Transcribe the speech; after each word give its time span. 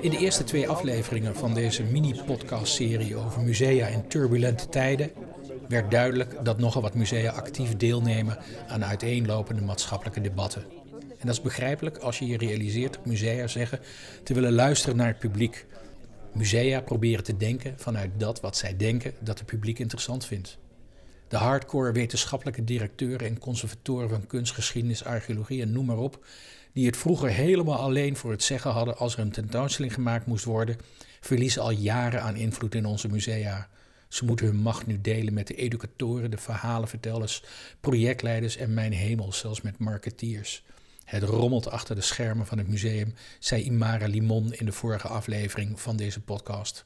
In 0.00 0.10
de 0.10 0.18
eerste 0.18 0.44
twee 0.44 0.68
afleveringen 0.68 1.36
van 1.36 1.54
deze 1.54 1.82
mini-podcast-serie 1.82 3.16
over 3.16 3.42
musea 3.42 3.86
in 3.86 4.08
turbulente 4.08 4.68
tijden 4.68 5.10
werd 5.68 5.90
duidelijk 5.90 6.44
dat 6.44 6.58
nogal 6.58 6.82
wat 6.82 6.94
musea 6.94 7.32
actief 7.32 7.76
deelnemen 7.76 8.38
aan 8.68 8.84
uiteenlopende 8.84 9.62
maatschappelijke 9.62 10.20
debatten. 10.20 10.64
En 11.18 11.26
dat 11.26 11.36
is 11.36 11.40
begrijpelijk 11.40 11.98
als 11.98 12.18
je 12.18 12.26
je 12.26 12.38
realiseert 12.38 12.94
dat 12.94 13.06
musea 13.06 13.46
zeggen 13.46 13.80
te 14.22 14.34
willen 14.34 14.52
luisteren 14.52 14.96
naar 14.96 15.06
het 15.06 15.18
publiek. 15.18 15.66
Musea 16.32 16.80
proberen 16.80 17.24
te 17.24 17.36
denken 17.36 17.74
vanuit 17.76 18.10
dat 18.16 18.40
wat 18.40 18.56
zij 18.56 18.76
denken 18.76 19.14
dat 19.20 19.38
het 19.38 19.46
publiek 19.46 19.78
interessant 19.78 20.24
vindt. 20.24 20.58
De 21.28 21.36
hardcore 21.36 21.92
wetenschappelijke 21.92 22.64
directeuren 22.64 23.26
en 23.26 23.38
conservatoren 23.38 24.08
van 24.08 24.26
kunstgeschiedenis, 24.26 25.04
archeologie 25.04 25.62
en 25.62 25.72
noem 25.72 25.86
maar 25.86 25.98
op, 25.98 26.26
die 26.76 26.86
het 26.86 26.96
vroeger 26.96 27.28
helemaal 27.28 27.78
alleen 27.78 28.16
voor 28.16 28.30
het 28.30 28.42
zeggen 28.42 28.70
hadden 28.70 28.96
als 28.96 29.14
er 29.14 29.20
een 29.20 29.30
tentoonstelling 29.30 29.94
gemaakt 29.94 30.26
moest 30.26 30.44
worden, 30.44 30.76
verliezen 31.20 31.62
al 31.62 31.70
jaren 31.70 32.22
aan 32.22 32.36
invloed 32.36 32.74
in 32.74 32.86
onze 32.86 33.08
musea. 33.08 33.68
Ze 34.08 34.24
moeten 34.24 34.46
hun 34.46 34.56
macht 34.56 34.86
nu 34.86 35.00
delen 35.00 35.34
met 35.34 35.46
de 35.46 35.54
educatoren, 35.54 36.30
de 36.30 36.38
verhalenvertellers, 36.38 37.42
projectleiders 37.80 38.56
en 38.56 38.74
mijn 38.74 38.92
hemel, 38.92 39.32
zelfs 39.32 39.60
met 39.60 39.78
marketeers. 39.78 40.64
Het 41.04 41.22
rommelt 41.22 41.70
achter 41.70 41.94
de 41.94 42.00
schermen 42.00 42.46
van 42.46 42.58
het 42.58 42.68
museum, 42.68 43.14
zei 43.38 43.62
Imara 43.62 44.06
Limon 44.06 44.52
in 44.52 44.66
de 44.66 44.72
vorige 44.72 45.08
aflevering 45.08 45.80
van 45.80 45.96
deze 45.96 46.20
podcast. 46.20 46.84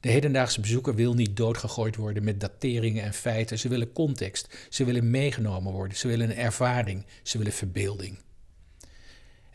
De 0.00 0.08
hedendaagse 0.08 0.60
bezoeker 0.60 0.94
wil 0.94 1.14
niet 1.14 1.36
doodgegooid 1.36 1.96
worden 1.96 2.24
met 2.24 2.40
dateringen 2.40 3.02
en 3.02 3.14
feiten. 3.14 3.58
Ze 3.58 3.68
willen 3.68 3.92
context, 3.92 4.66
ze 4.68 4.84
willen 4.84 5.10
meegenomen 5.10 5.72
worden, 5.72 5.96
ze 5.96 6.08
willen 6.08 6.30
een 6.30 6.36
ervaring, 6.36 7.06
ze 7.22 7.38
willen 7.38 7.52
verbeelding. 7.52 8.18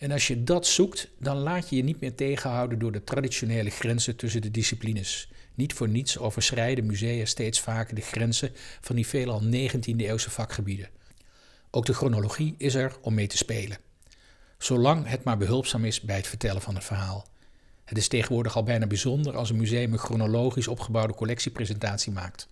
En 0.04 0.12
als 0.12 0.28
je 0.28 0.44
dat 0.44 0.68
zoekt, 0.68 1.09
dan 1.20 1.38
laat 1.38 1.70
je 1.70 1.76
je 1.76 1.84
niet 1.84 2.00
meer 2.00 2.16
tegenhouden 2.16 2.80
door 2.80 2.92
de 2.92 3.04
traditionele 3.04 3.70
grenzen 3.70 4.16
tussen 4.16 4.42
de 4.42 4.52
disciplines. 4.52 5.30
Niet 5.56 5.73
voor 5.73 5.90
niets 5.90 6.18
overschrijden 6.18 6.86
musea 6.86 7.26
steeds 7.26 7.59
vaker 7.59 7.96
de 7.96 8.02
grenzen 8.02 8.52
van 8.81 8.96
die 8.96 9.08
veelal 9.08 9.42
19e-eeuwse 9.44 10.30
vakgebieden. 10.30 10.90
Ook 11.72 11.86
de 11.86 11.94
chronologie 11.94 12.56
is 12.58 12.76
er 12.76 12.98
om 13.02 13.14
mee 13.14 13.28
te 13.28 13.38
spelen. 13.38 13.78
Zolang 14.58 15.08
het 15.08 15.24
maar 15.24 15.38
behulpzaam 15.38 15.86
is 15.86 16.02
bij 16.02 16.16
het 16.16 16.28
vertellen 16.28 16.62
van 16.62 16.76
het 16.76 16.84
verhaal. 16.84 17.28
Het 17.86 17.98
is 17.98 18.08
tegenwoordig 18.08 18.56
al 18.56 18.64
bijna 18.64 18.88
bijzonder 18.88 19.36
als 19.36 19.50
een 19.50 19.58
museum 19.58 19.94
een 19.94 20.00
chronologisch 20.00 20.68
opgebouwde 20.68 21.14
collectiepresentatie 21.14 22.12
maakt. 22.12 22.48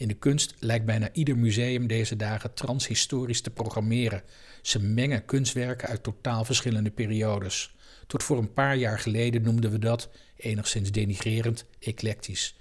In 0.00 0.08
de 0.08 0.14
kunst 0.14 0.54
lijkt 0.58 0.84
bijna 0.84 1.08
ieder 1.12 1.38
museum 1.38 1.86
deze 1.86 2.16
dagen 2.16 2.54
transhistorisch 2.54 3.40
te 3.40 3.50
programmeren. 3.50 4.22
Ze 4.62 4.82
mengen 4.82 5.24
kunstwerken 5.24 5.88
uit 5.88 6.02
totaal 6.02 6.44
verschillende 6.44 6.90
periodes. 6.90 7.74
Tot 8.06 8.22
voor 8.22 8.38
een 8.38 8.52
paar 8.52 8.76
jaar 8.76 8.98
geleden 8.98 9.42
noemden 9.42 9.70
we 9.70 9.78
dat, 9.78 10.08
enigszins 10.36 10.90
denigrerend, 10.90 11.64
eclectisch. 11.80 12.56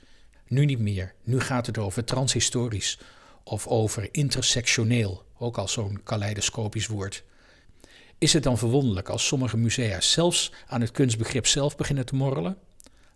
Nu 0.48 0.66
niet 0.66 0.80
meer. 0.80 1.14
Nu 1.23 1.40
gaat 1.40 1.66
het 1.66 1.78
over 1.78 2.04
transhistorisch 2.04 3.00
of 3.44 3.67
over 3.67 4.08
intersectioneel, 4.12 5.23
ook 5.38 5.58
al 5.58 5.67
zo'n 5.67 6.04
kaleidoscopisch 6.04 6.88
woord. 6.88 7.23
Is 8.17 8.34
het 8.34 8.44
dan 8.44 8.58
verwonderlijk 8.58 9.10
als 9.10 9.28
sommige 9.28 9.58
musea 9.58 10.02
zelfs 10.02 10.52
aan 10.67 10.82
het 10.82 10.92
kunstbegrip 10.92 11.48
zelf 11.48 11.76
beginnen 11.76 12.06
te 12.06 12.16
morrelen? 12.16 12.58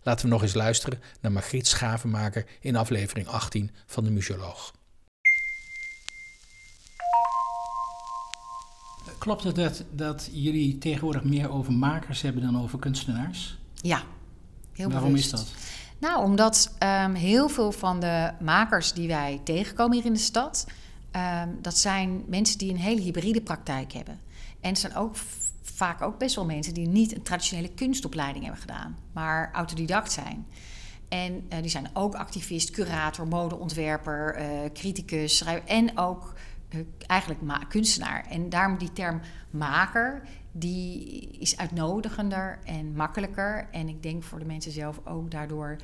Laten 0.04 0.26
we 0.26 0.32
nog 0.32 0.42
eens 0.42 0.54
luisteren 0.54 1.00
naar 1.20 1.32
Margriet 1.32 1.66
Schavenmaker 1.66 2.46
in 2.60 2.76
aflevering 2.76 3.26
18 3.26 3.70
van 3.86 4.04
de 4.04 4.10
Museoloog. 4.10 4.72
Klopt 9.18 9.44
het 9.44 9.54
dat, 9.54 9.84
dat 9.90 10.28
jullie 10.32 10.78
tegenwoordig 10.78 11.24
meer 11.24 11.50
over 11.50 11.72
makers 11.72 12.22
hebben 12.22 12.42
dan 12.42 12.62
over 12.62 12.78
kunstenaars? 12.78 13.58
Ja, 13.74 14.02
heel 14.72 14.90
Waarom 14.90 15.08
bewust. 15.08 15.32
is 15.32 15.40
dat? 15.40 15.48
Nou, 15.98 16.24
omdat 16.24 16.74
ehm, 16.78 17.14
heel 17.14 17.48
veel 17.48 17.72
van 17.72 18.00
de 18.00 18.30
makers 18.40 18.92
die 18.92 19.08
wij 19.08 19.40
tegenkomen 19.44 19.96
hier 19.96 20.06
in 20.06 20.12
de 20.12 20.18
stad, 20.18 20.66
ehm, 21.10 21.48
dat 21.60 21.78
zijn 21.78 22.24
mensen 22.26 22.58
die 22.58 22.70
een 22.70 22.76
hele 22.76 23.00
hybride 23.00 23.40
praktijk 23.40 23.92
hebben. 23.92 24.20
En 24.60 24.68
het 24.70 24.78
zijn 24.78 24.96
ook 24.96 25.16
vaak 25.74 26.02
ook 26.02 26.18
best 26.18 26.34
wel 26.34 26.44
mensen 26.44 26.74
die 26.74 26.88
niet 26.88 27.14
een 27.14 27.22
traditionele 27.22 27.74
kunstopleiding 27.74 28.44
hebben 28.44 28.60
gedaan, 28.62 28.96
maar 29.12 29.50
autodidact 29.52 30.12
zijn. 30.12 30.46
En 31.08 31.44
eh, 31.48 31.60
die 31.60 31.70
zijn 31.70 31.88
ook 31.92 32.14
activist, 32.14 32.70
curator, 32.70 33.28
modeontwerper, 33.28 34.34
eh 34.34 34.72
criticus, 34.72 35.36
schrijver 35.36 35.68
en 35.68 35.98
ook 35.98 36.34
eh, 36.68 36.80
eigenlijk 37.06 37.68
kunstenaar. 37.68 38.26
En 38.28 38.48
daarom 38.48 38.78
die 38.78 38.92
term 38.92 39.20
maker, 39.50 40.22
die 40.52 41.28
is 41.38 41.56
uitnodigender 41.56 42.58
en 42.64 42.96
makkelijker. 42.96 43.68
En 43.70 43.88
ik 43.88 44.02
denk 44.02 44.22
voor 44.22 44.38
de 44.38 44.44
mensen 44.44 44.72
zelf 44.72 45.00
ook 45.04 45.30
daardoor... 45.30 45.76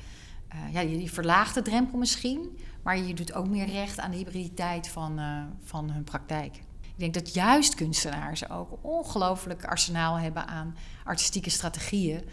ja, 0.71 0.79
je, 0.79 1.09
verlaagt 1.09 1.53
de 1.53 1.61
drempel 1.61 1.97
misschien, 1.97 2.57
maar 2.83 2.97
je 2.97 3.13
doet 3.13 3.33
ook 3.33 3.47
meer 3.47 3.65
recht 3.65 3.99
aan 3.99 4.11
de 4.11 4.17
hybriditeit 4.17 4.87
van, 4.87 5.19
van 5.63 5.91
hun 5.91 6.03
praktijk. 6.03 6.59
Ik 7.01 7.13
denk 7.13 7.25
dat 7.25 7.33
juist 7.33 7.75
kunstenaars 7.75 8.49
ook 8.49 8.77
ongelooflijk 8.81 9.65
arsenaal 9.65 10.15
hebben 10.15 10.47
aan 10.47 10.75
artistieke 11.03 11.49
strategieën 11.49 12.23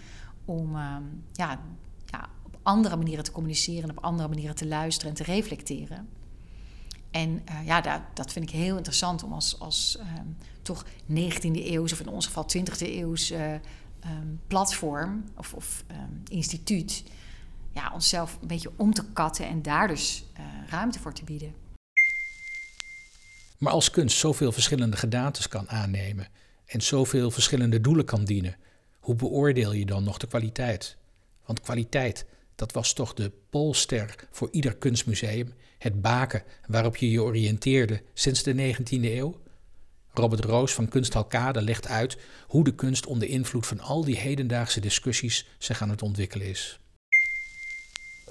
om 0.44 0.76
ehm, 0.76 1.02
ja, 1.32 1.60
ja, 2.04 2.28
op 2.42 2.58
andere 2.62 2.96
manieren 2.96 3.24
te 3.24 3.32
communiceren, 3.32 3.90
op 3.90 4.04
andere 4.04 4.28
manieren 4.28 4.54
te 4.54 4.66
luisteren 4.66 5.10
en 5.10 5.24
te 5.24 5.32
reflecteren. 5.32 6.08
En 7.10 7.42
eh, 7.44 7.66
ja, 7.66 7.80
dat, 7.80 8.00
dat 8.14 8.32
vind 8.32 8.44
ik 8.44 8.54
heel 8.54 8.76
interessant 8.76 9.22
om 9.22 9.32
als, 9.32 9.60
als 9.60 9.96
ehm, 10.00 10.26
toch 10.62 10.84
19e 11.10 11.64
eeuws, 11.64 11.92
of 11.92 12.00
in 12.00 12.08
ons 12.08 12.26
geval 12.26 12.46
20e 12.58 12.78
eeuws 12.78 13.30
eh, 13.30 13.54
ehm, 13.54 13.60
platform 14.46 15.24
of, 15.36 15.54
of 15.54 15.84
instituut, 16.28 17.04
ja, 17.72 17.90
onszelf 17.94 18.38
een 18.40 18.48
beetje 18.48 18.72
om 18.76 18.94
te 18.94 19.04
katten 19.12 19.46
en 19.46 19.62
daar 19.62 19.88
dus 19.88 20.24
eh, 20.32 20.44
ruimte 20.68 20.98
voor 20.98 21.12
te 21.12 21.24
bieden. 21.24 21.67
Maar 23.58 23.72
als 23.72 23.91
kunst 23.91 24.19
zoveel 24.19 24.52
verschillende 24.52 24.96
gedaantes 24.96 25.48
kan 25.48 25.69
aannemen 25.69 26.26
en 26.66 26.80
zoveel 26.80 27.30
verschillende 27.30 27.80
doelen 27.80 28.04
kan 28.04 28.24
dienen, 28.24 28.56
hoe 29.00 29.14
beoordeel 29.14 29.72
je 29.72 29.86
dan 29.86 30.04
nog 30.04 30.19
de 30.19 30.26
kwaliteit? 30.26 30.96
Want 31.46 31.60
kwaliteit, 31.60 32.26
dat 32.54 32.72
was 32.72 32.92
toch 32.92 33.14
de 33.14 33.32
polster 33.50 34.14
voor 34.30 34.48
ieder 34.50 34.76
kunstmuseum, 34.76 35.54
het 35.78 36.00
baken 36.02 36.42
waarop 36.66 36.96
je 36.96 37.10
je 37.10 37.22
oriënteerde 37.22 38.02
sinds 38.14 38.42
de 38.42 38.54
19e 38.74 38.84
eeuw? 39.04 39.41
Robert 40.12 40.44
Roos 40.44 40.72
van 40.75 40.88
Kunsthal 40.88 41.25
Kade 41.25 41.62
legt 41.62 41.86
uit 41.86 42.19
hoe 42.46 42.64
de 42.64 42.75
kunst 42.75 43.06
onder 43.06 43.28
invloed 43.28 43.66
van 43.66 43.80
al 43.80 44.04
die 44.04 44.16
hedendaagse 44.16 44.80
discussies 44.80 45.46
zich 45.58 45.82
aan 45.82 45.90
het 45.90 46.02
ontwikkelen 46.02 46.46
is. 46.46 46.78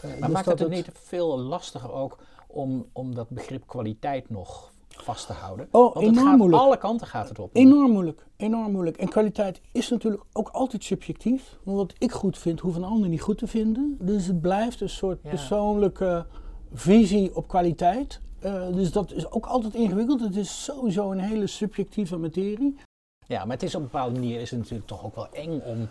Maar 0.04 0.12
Dus 0.20 0.30
maakt 0.30 0.46
het 0.46 0.60
het- 0.60 0.70
niet 0.70 0.88
veel 1.04 1.40
lastiger 1.40 1.92
ook 1.92 2.18
om, 2.48 2.90
om 2.94 3.16
dat 3.16 3.30
begrip 3.30 3.68
kwaliteit 3.68 4.30
nog 4.30 4.72
vast 5.04 5.28
te 5.28 5.34
houden? 5.34 5.68
Oh, 5.72 5.94
Want 5.94 6.06
het 6.06 6.16
enorm 6.16 6.28
gaat, 6.28 6.38
moeilijk. 6.38 6.62
alle 6.64 6.78
kanten 6.78 7.08
gaat 7.08 7.30
het 7.30 7.40
op. 7.40 7.50
Enorm 7.54 7.92
moeilijk, 7.92 8.26
enorm 8.38 8.72
moeilijk. 8.72 8.98
En 8.98 9.08
kwaliteit 9.10 9.62
is 9.72 9.90
natuurlijk 9.90 10.24
ook 10.34 10.50
altijd 10.50 10.84
subjectief. 10.84 11.58
Want 11.64 11.78
wat 11.78 11.94
ik 11.98 12.12
goed 12.12 12.38
vind, 12.38 12.60
hoeft 12.60 12.78
een 12.78 12.84
ander 12.84 13.10
niet 13.10 13.22
goed 13.22 13.38
te 13.38 13.48
vinden. 13.48 13.98
Dus 14.00 14.26
het 14.28 14.42
blijft 14.42 14.82
een 14.82 14.90
soort 14.90 15.20
Ja. 15.24 15.30
persoonlijke 15.30 16.26
visie 16.74 17.36
op 17.36 17.48
kwaliteit. 17.48 18.22
Eh, 18.40 18.68
dus 18.74 18.92
dat 18.92 19.12
is 19.12 19.32
ook 19.32 19.46
altijd 19.46 19.74
ingewikkeld. 19.74 20.20
Het 20.22 20.36
is 20.36 20.64
sowieso 20.64 21.12
een 21.12 21.20
hele 21.20 21.48
subjectieve 21.48 22.18
materie. 22.18 22.76
Ja, 23.28 23.46
maar 23.46 23.54
het 23.54 23.64
is 23.64 23.76
op 23.76 23.82
een 23.82 23.88
bepaalde 23.92 24.20
manier 24.20 24.40
is 24.42 24.50
het 24.50 24.60
natuurlijk 24.60 24.88
toch 24.88 25.06
ook 25.06 25.16
wel 25.16 25.28
eng 25.32 25.62
om, 25.66 25.88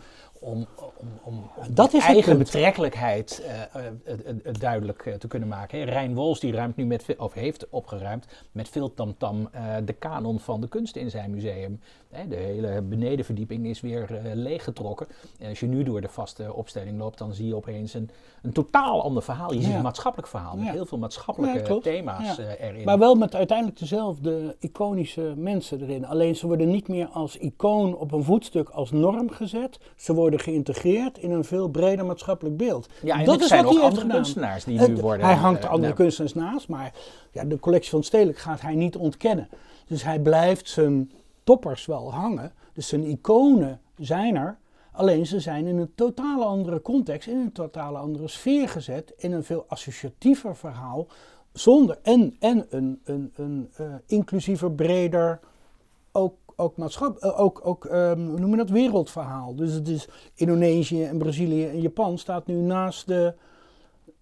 om, 0.46 0.66
om, 0.96 1.08
om, 1.22 1.50
om 1.54 1.74
Dat 1.74 1.94
is 1.94 2.04
eigen 2.04 2.38
betrekkelijkheid 2.38 3.42
eh, 3.46 3.82
eh, 3.82 4.18
eh, 4.44 4.54
duidelijk 4.54 5.16
te 5.18 5.28
kunnen 5.28 5.48
maken. 5.48 5.78
hè. 5.78 5.84
Rijn 5.84 6.14
Wols 6.14 6.40
die 6.40 6.52
ruimt 6.52 6.76
nu 6.76 6.86
met 6.86 7.16
of 7.18 7.32
heeft 7.32 7.68
opgeruimd 7.68 8.26
met 8.52 8.68
veel 8.68 8.94
tamtam 8.94 9.48
de 9.84 9.92
kanon 9.92 10.40
van 10.40 10.60
de 10.60 10.68
kunst 10.68 10.96
in 10.96 11.10
zijn 11.10 11.30
museum. 11.30 11.80
Hè, 12.10 12.28
de 12.28 12.36
hele 12.36 12.82
benedenverdieping 12.82 13.66
is 13.66 13.80
weer 13.80 14.20
leeggetrokken. 14.34 15.06
En 15.38 15.48
als 15.48 15.60
je 15.60 15.66
nu 15.66 15.82
door 15.82 16.00
de 16.00 16.08
vaste 16.08 16.54
opstelling 16.54 16.98
loopt, 16.98 17.18
dan 17.18 17.34
zie 17.34 17.46
je 17.46 17.56
opeens 17.56 17.94
een, 17.94 18.10
een 18.42 18.52
totaal 18.52 19.02
ander 19.02 19.22
verhaal. 19.22 19.52
Je 19.52 19.62
ziet 19.62 19.74
een 19.74 19.82
maatschappelijk 19.82 20.28
verhaal 20.28 20.56
met 20.56 20.66
Ja. 20.66 20.72
heel 20.72 20.86
veel 20.86 20.98
maatschappelijke 20.98 21.74
Ja, 21.74 21.80
thema's 21.80 22.38
erin. 22.38 22.84
Maar 22.84 22.98
wel 22.98 23.14
met 23.14 23.34
uiteindelijk 23.34 23.78
dezelfde 23.78 24.56
iconische 24.58 25.34
mensen 25.36 25.82
erin. 25.82 26.06
Alleen 26.06 26.36
ze 26.36 26.46
worden 26.46 26.70
niet 26.70 26.88
meer 26.88 27.06
als 27.06 27.36
icoon 27.36 27.96
op 27.96 28.12
een 28.12 28.24
voetstuk 28.24 28.68
als 28.68 28.90
norm 28.90 29.30
gezet. 29.30 29.78
Ze 29.96 30.14
worden 30.14 30.35
geïntegreerd 30.38 31.18
in 31.18 31.30
een 31.30 31.44
veel 31.44 31.68
breder 31.68 32.06
maatschappelijk 32.06 32.56
beeld. 32.56 32.88
ja, 33.02 33.18
en 33.18 33.24
dat 33.24 33.40
is 33.40 33.46
zijn 33.48 33.64
wat 33.64 33.72
ook 33.72 33.78
hij 33.78 33.88
andere 33.88 34.06
kunstenaars 34.06 34.64
die 34.64 34.78
Het- 34.78 34.88
nu 34.88 34.96
worden... 34.96 35.26
Hij 35.26 35.34
hangt 35.34 35.64
eh, 35.64 35.70
andere 35.70 35.92
nou, 35.92 35.94
kunstenaars 35.94 36.34
naast, 36.34 36.68
maar 36.68 36.92
ja, 37.30 37.44
de 37.44 37.58
collectie 37.58 37.90
van 37.90 38.02
Stedelijk 38.02 38.38
gaat 38.38 38.60
hij 38.60 38.74
niet 38.74 38.96
ontkennen. 38.96 39.48
Dus 39.86 40.02
hij 40.04 40.18
blijft 40.20 40.68
zijn 40.68 41.10
toppers 41.44 41.86
wel 41.86 42.12
hangen. 42.12 42.52
Dus 42.72 42.88
zijn 42.88 43.04
iconen 43.04 43.80
zijn 43.96 44.36
er. 44.36 44.58
Alleen 44.92 45.26
ze 45.26 45.40
zijn 45.40 45.66
in 45.66 45.78
een 45.78 45.92
totale 45.94 46.44
andere 46.44 46.82
context, 46.82 47.28
in 47.28 47.36
een 47.36 47.52
totale 47.52 47.98
andere 47.98 48.28
sfeer 48.28 48.68
gezet. 48.68 49.12
In 49.16 49.32
een 49.32 49.44
veel 49.44 49.64
associatiever 49.68 50.56
verhaal. 50.56 51.06
Zonder, 51.52 51.98
en 52.02 52.36
en 52.40 52.66
een, 52.68 53.00
een, 53.04 53.32
een 53.34 53.70
eh, 53.76 53.86
inclusiever, 54.06 54.72
breder, 54.72 55.40
ook 56.12 56.34
ook, 56.56 56.76
maatschap, 56.76 57.18
eh, 57.18 57.40
ook, 57.40 57.60
ook 57.64 57.84
um, 57.84 58.28
hoe 58.28 58.38
noem 58.38 58.50
je 58.50 58.56
dat, 58.56 58.70
wereldverhaal. 58.70 59.54
Dus 59.54 59.72
het 59.72 59.88
is 59.88 60.08
Indonesië 60.34 61.04
en 61.04 61.18
Brazilië 61.18 61.66
en 61.66 61.80
Japan 61.80 62.18
staat 62.18 62.46
nu 62.46 62.54
naast 62.54 63.06
de, 63.06 63.34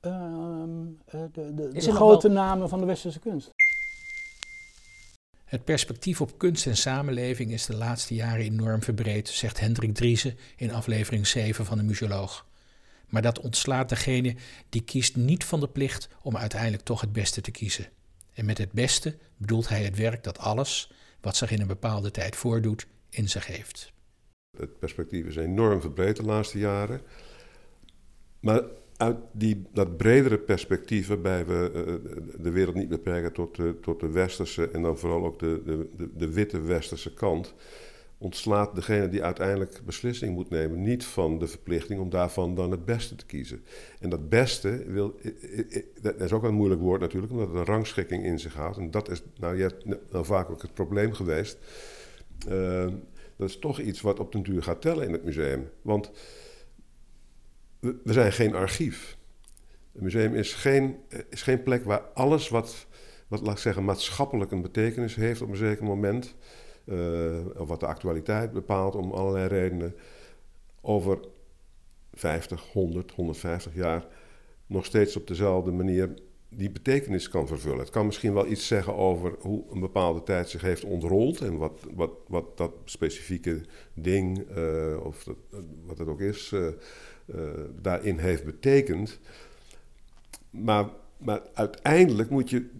um, 0.00 0.98
de, 1.10 1.54
de, 1.54 1.70
de 1.72 1.80
grote 1.80 2.28
namen 2.28 2.68
van 2.68 2.80
de 2.80 2.86
westerse 2.86 3.18
kunst. 3.18 3.50
Het 5.44 5.64
perspectief 5.64 6.20
op 6.20 6.38
kunst 6.38 6.66
en 6.66 6.76
samenleving 6.76 7.52
is 7.52 7.66
de 7.66 7.76
laatste 7.76 8.14
jaren 8.14 8.44
enorm 8.44 8.82
verbreed, 8.82 9.28
zegt 9.28 9.60
Hendrik 9.60 9.94
Driessen 9.94 10.38
in 10.56 10.72
aflevering 10.72 11.26
7 11.26 11.64
van 11.64 11.78
de 11.78 11.84
Museoloog. 11.84 12.46
Maar 13.08 13.22
dat 13.22 13.40
ontslaat 13.40 13.88
degene 13.88 14.36
die 14.68 14.82
kiest 14.82 15.16
niet 15.16 15.44
van 15.44 15.60
de 15.60 15.68
plicht 15.68 16.08
om 16.22 16.36
uiteindelijk 16.36 16.82
toch 16.82 17.00
het 17.00 17.12
beste 17.12 17.40
te 17.40 17.50
kiezen. 17.50 17.88
En 18.32 18.44
met 18.44 18.58
het 18.58 18.72
beste 18.72 19.16
bedoelt 19.36 19.68
hij 19.68 19.84
het 19.84 19.96
werk 19.96 20.24
dat 20.24 20.38
alles, 20.38 20.92
wat 21.24 21.36
zich 21.36 21.50
in 21.50 21.60
een 21.60 21.66
bepaalde 21.66 22.10
tijd 22.10 22.36
voordoet, 22.36 22.86
in 23.10 23.28
zich 23.28 23.46
heeft. 23.46 23.92
Het 24.56 24.78
perspectief 24.78 25.26
is 25.26 25.36
enorm 25.36 25.80
verbreed 25.80 26.16
de 26.16 26.22
laatste 26.22 26.58
jaren. 26.58 27.00
Maar 28.40 28.62
uit 28.96 29.16
die, 29.32 29.62
dat 29.72 29.96
bredere 29.96 30.38
perspectief 30.38 31.06
waarbij 31.06 31.46
we 31.46 31.70
uh, 31.74 32.42
de 32.42 32.50
wereld 32.50 32.74
niet 32.74 32.88
beperken 32.88 33.32
tot 33.32 33.56
de, 33.56 33.76
tot 33.80 34.00
de 34.00 34.10
westerse 34.10 34.70
en 34.70 34.82
dan 34.82 34.98
vooral 34.98 35.24
ook 35.24 35.38
de, 35.38 35.62
de, 35.64 36.08
de, 36.16 36.32
witte 36.32 36.60
westerse 36.60 37.14
kant, 37.14 37.54
ontslaat 38.18 38.74
degene 38.74 39.08
die 39.08 39.22
uiteindelijk 39.22 39.80
beslissing 39.84 40.34
moet 40.34 40.50
nemen 40.50 40.82
niet 40.82 41.04
van 41.04 41.38
de 41.38 41.46
verplichting 41.46 42.00
om 42.00 42.10
daarvan 42.10 42.54
dan 42.54 42.70
het 42.70 42.84
beste 42.84 43.14
te 43.14 43.26
kiezen. 43.26 43.64
En 44.00 44.08
dat 44.10 44.28
beste 44.28 44.84
wil, 44.86 45.18
dat 46.00 46.20
is 46.20 46.32
ook 46.32 46.42
een 46.42 46.54
moeilijk 46.54 46.80
woord 46.80 47.00
natuurlijk, 47.00 47.32
omdat 47.32 47.48
het 47.48 47.56
een 47.56 47.64
rangschikking 47.64 48.24
in 48.24 48.38
zich 48.38 48.54
houdt. 48.54 48.76
En 48.76 48.90
dat 48.90 49.10
is 49.10 49.22
nou, 49.36 49.56
je 49.56 49.70
nou 50.10 50.24
vaak 50.24 50.50
ook 50.50 50.62
het 50.62 50.74
probleem 50.74 51.12
geweest. 51.12 51.58
Uh, 52.48 52.86
dat 53.36 53.48
is 53.48 53.58
toch 53.58 53.80
iets 53.80 54.00
wat 54.00 54.20
op 54.20 54.32
den 54.32 54.42
duur 54.42 54.62
gaat 54.62 54.80
tellen 54.80 55.06
in 55.06 55.12
het 55.12 55.24
museum. 55.24 55.70
Want 55.82 56.10
we, 57.80 58.12
zijn 58.12 58.32
geen 58.32 58.54
archief. 58.54 59.16
Het 59.92 60.02
museum 60.02 60.34
is 60.34 60.52
geen, 60.52 60.96
is 61.30 61.42
geen 61.42 61.62
plek 61.62 61.84
waar 61.84 62.00
alles 62.00 62.48
wat, 62.48 62.86
wat, 63.28 63.40
laat 63.40 63.54
ik 63.54 63.58
zeggen, 63.58 63.84
maatschappelijk 63.84 64.50
een 64.50 64.62
betekenis 64.62 65.14
heeft 65.14 65.42
op 65.42 65.50
een 65.50 65.56
zeker 65.56 65.84
moment, 65.84 66.34
of 67.56 67.68
wat 67.68 67.80
de 67.80 67.86
actualiteit 67.86 68.52
bepaalt 68.52 68.94
om 68.94 69.12
allerlei 69.12 69.46
redenen, 69.46 69.94
over 70.80 71.18
50, 72.12 72.72
100, 72.72 73.10
150 73.10 73.74
jaar 73.74 74.06
nog 74.66 74.84
steeds 74.84 75.16
op 75.16 75.26
dezelfde 75.26 75.70
manier 75.70 76.14
die 76.48 76.70
betekenis 76.70 77.28
kan 77.28 77.46
vervullen. 77.46 77.78
Het 77.78 77.90
kan 77.90 78.06
misschien 78.06 78.34
wel 78.34 78.46
iets 78.46 78.66
zeggen 78.66 78.94
over 78.94 79.34
hoe 79.40 79.64
een 79.70 79.80
bepaalde 79.80 80.22
tijd 80.22 80.48
zich 80.48 80.60
heeft 80.60 80.84
ontrold 80.84 81.40
en 81.40 81.56
wat, 81.56 81.86
wat, 81.94 82.10
wat 82.28 82.56
dat 82.56 82.72
specifieke 82.84 83.60
ding, 83.94 84.44
uh, 84.56 85.04
of 85.04 85.24
dat, 85.24 85.36
wat 85.86 85.98
het 85.98 86.08
ook 86.08 86.20
is, 86.20 86.54
daarin 87.80 88.18
heeft 88.18 88.44
betekend. 88.44 89.18
Maar, 90.50 90.88
maar 91.16 91.42
uiteindelijk 91.54 92.30
moet 92.30 92.50
je 92.50 92.70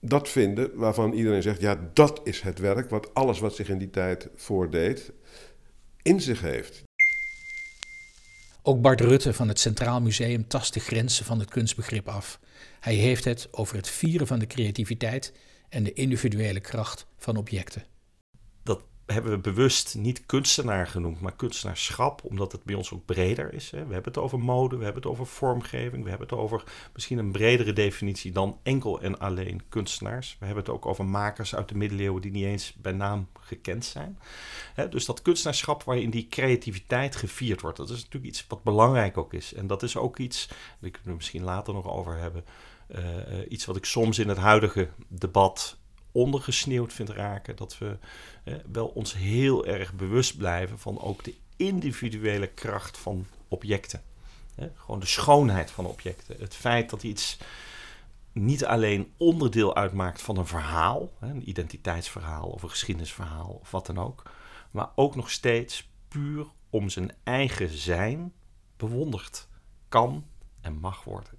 dat 0.00 0.28
vinden 0.28 0.70
waarvan 0.74 1.12
iedereen 1.12 1.42
zegt: 1.42 1.60
ja, 1.60 1.90
dat 1.92 2.20
is 2.24 2.40
het 2.40 2.58
werk 2.58 2.90
wat 2.90 3.14
alles 3.14 3.38
wat 3.38 3.54
zich 3.54 3.68
in 3.68 3.78
die 3.78 3.90
tijd 3.90 4.28
voordeed 4.34 5.12
in 6.02 6.20
zich 6.20 6.40
heeft. 6.40 6.82
Ook 8.62 8.80
Bart 8.80 9.00
Rutte 9.00 9.32
van 9.32 9.48
het 9.48 9.58
Centraal 9.58 10.00
Museum 10.00 10.48
tast 10.48 10.74
de 10.74 10.80
grenzen 10.80 11.24
van 11.24 11.38
het 11.38 11.50
kunstbegrip 11.50 12.08
af. 12.08 12.40
Hij 12.80 12.94
heeft 12.94 13.24
het 13.24 13.48
over 13.50 13.76
het 13.76 13.88
vieren 13.88 14.26
van 14.26 14.38
de 14.38 14.46
creativiteit 14.46 15.32
en 15.68 15.82
de 15.82 15.92
individuele 15.92 16.60
kracht 16.60 17.06
van 17.18 17.36
objecten 17.36 17.84
hebben 19.12 19.32
we 19.32 19.38
bewust 19.38 19.94
niet 19.94 20.26
kunstenaar 20.26 20.86
genoemd, 20.86 21.20
maar 21.20 21.36
kunstenaarschap, 21.36 22.24
omdat 22.24 22.52
het 22.52 22.64
bij 22.64 22.74
ons 22.74 22.92
ook 22.92 23.04
breder 23.04 23.52
is. 23.52 23.70
Hè. 23.70 23.86
We 23.86 23.92
hebben 23.92 24.12
het 24.12 24.22
over 24.22 24.38
mode, 24.38 24.76
we 24.76 24.84
hebben 24.84 25.02
het 25.02 25.10
over 25.10 25.26
vormgeving, 25.26 26.02
we 26.02 26.08
hebben 26.08 26.28
het 26.28 26.38
over 26.38 26.64
misschien 26.92 27.18
een 27.18 27.32
bredere 27.32 27.72
definitie 27.72 28.32
dan 28.32 28.58
enkel 28.62 29.00
en 29.00 29.18
alleen 29.18 29.62
kunstenaars. 29.68 30.36
We 30.38 30.46
hebben 30.46 30.64
het 30.64 30.72
ook 30.72 30.86
over 30.86 31.04
makers 31.04 31.54
uit 31.54 31.68
de 31.68 31.74
middeleeuwen 31.74 32.22
die 32.22 32.30
niet 32.30 32.44
eens 32.44 32.74
bij 32.74 32.92
naam 32.92 33.28
gekend 33.40 33.84
zijn. 33.84 34.18
Hè, 34.74 34.88
dus 34.88 35.04
dat 35.04 35.22
kunstenaarschap 35.22 35.82
waarin 35.82 36.10
die 36.10 36.28
creativiteit 36.28 37.16
gevierd 37.16 37.60
wordt, 37.60 37.76
dat 37.76 37.90
is 37.90 37.96
natuurlijk 37.96 38.32
iets 38.32 38.44
wat 38.48 38.62
belangrijk 38.62 39.18
ook 39.18 39.34
is. 39.34 39.54
En 39.54 39.66
dat 39.66 39.82
is 39.82 39.96
ook 39.96 40.18
iets, 40.18 40.46
daar 40.48 40.90
kunnen 40.90 41.10
we 41.10 41.14
misschien 41.16 41.44
later 41.44 41.74
nog 41.74 41.88
over 41.90 42.16
hebben, 42.16 42.44
uh, 42.88 43.02
iets 43.48 43.64
wat 43.64 43.76
ik 43.76 43.84
soms 43.84 44.18
in 44.18 44.28
het 44.28 44.38
huidige 44.38 44.88
debat 45.08 45.78
ondergesneeuwd 46.18 46.92
vind 46.92 47.08
raken. 47.08 47.56
Dat 47.56 47.78
we 47.78 47.98
wel 48.72 48.86
ons 48.86 49.14
heel 49.14 49.66
erg 49.66 49.94
bewust 49.94 50.36
blijven 50.36 50.78
van 50.78 51.00
ook 51.00 51.24
de 51.24 51.34
individuele 51.56 52.46
kracht 52.46 52.98
van 52.98 53.26
objecten. 53.48 54.02
gewoon 54.74 55.00
de 55.00 55.06
schoonheid 55.06 55.70
van 55.70 55.86
objecten. 55.86 56.36
Het 56.38 56.54
feit 56.54 56.90
dat 56.90 57.02
iets 57.02 57.38
niet 58.32 58.64
alleen 58.64 59.12
onderdeel 59.16 59.76
uitmaakt 59.76 60.22
van 60.22 60.36
een 60.36 60.46
verhaal, 60.46 61.10
een 61.20 61.48
identiteitsverhaal 61.48 62.48
of 62.48 62.62
een 62.62 62.70
geschiedenisverhaal 62.70 63.58
of 63.60 63.70
wat 63.70 63.86
dan 63.86 63.98
ook, 63.98 64.22
maar 64.70 64.90
ook 64.94 65.16
nog 65.16 65.30
steeds 65.30 65.90
puur 66.08 66.46
om 66.70 66.88
zijn 66.88 67.12
eigen 67.22 67.68
zijn 67.68 68.32
bewonderd 68.76 69.48
kan 69.88 70.26
en 70.60 70.78
mag 70.78 71.04
worden. 71.04 71.37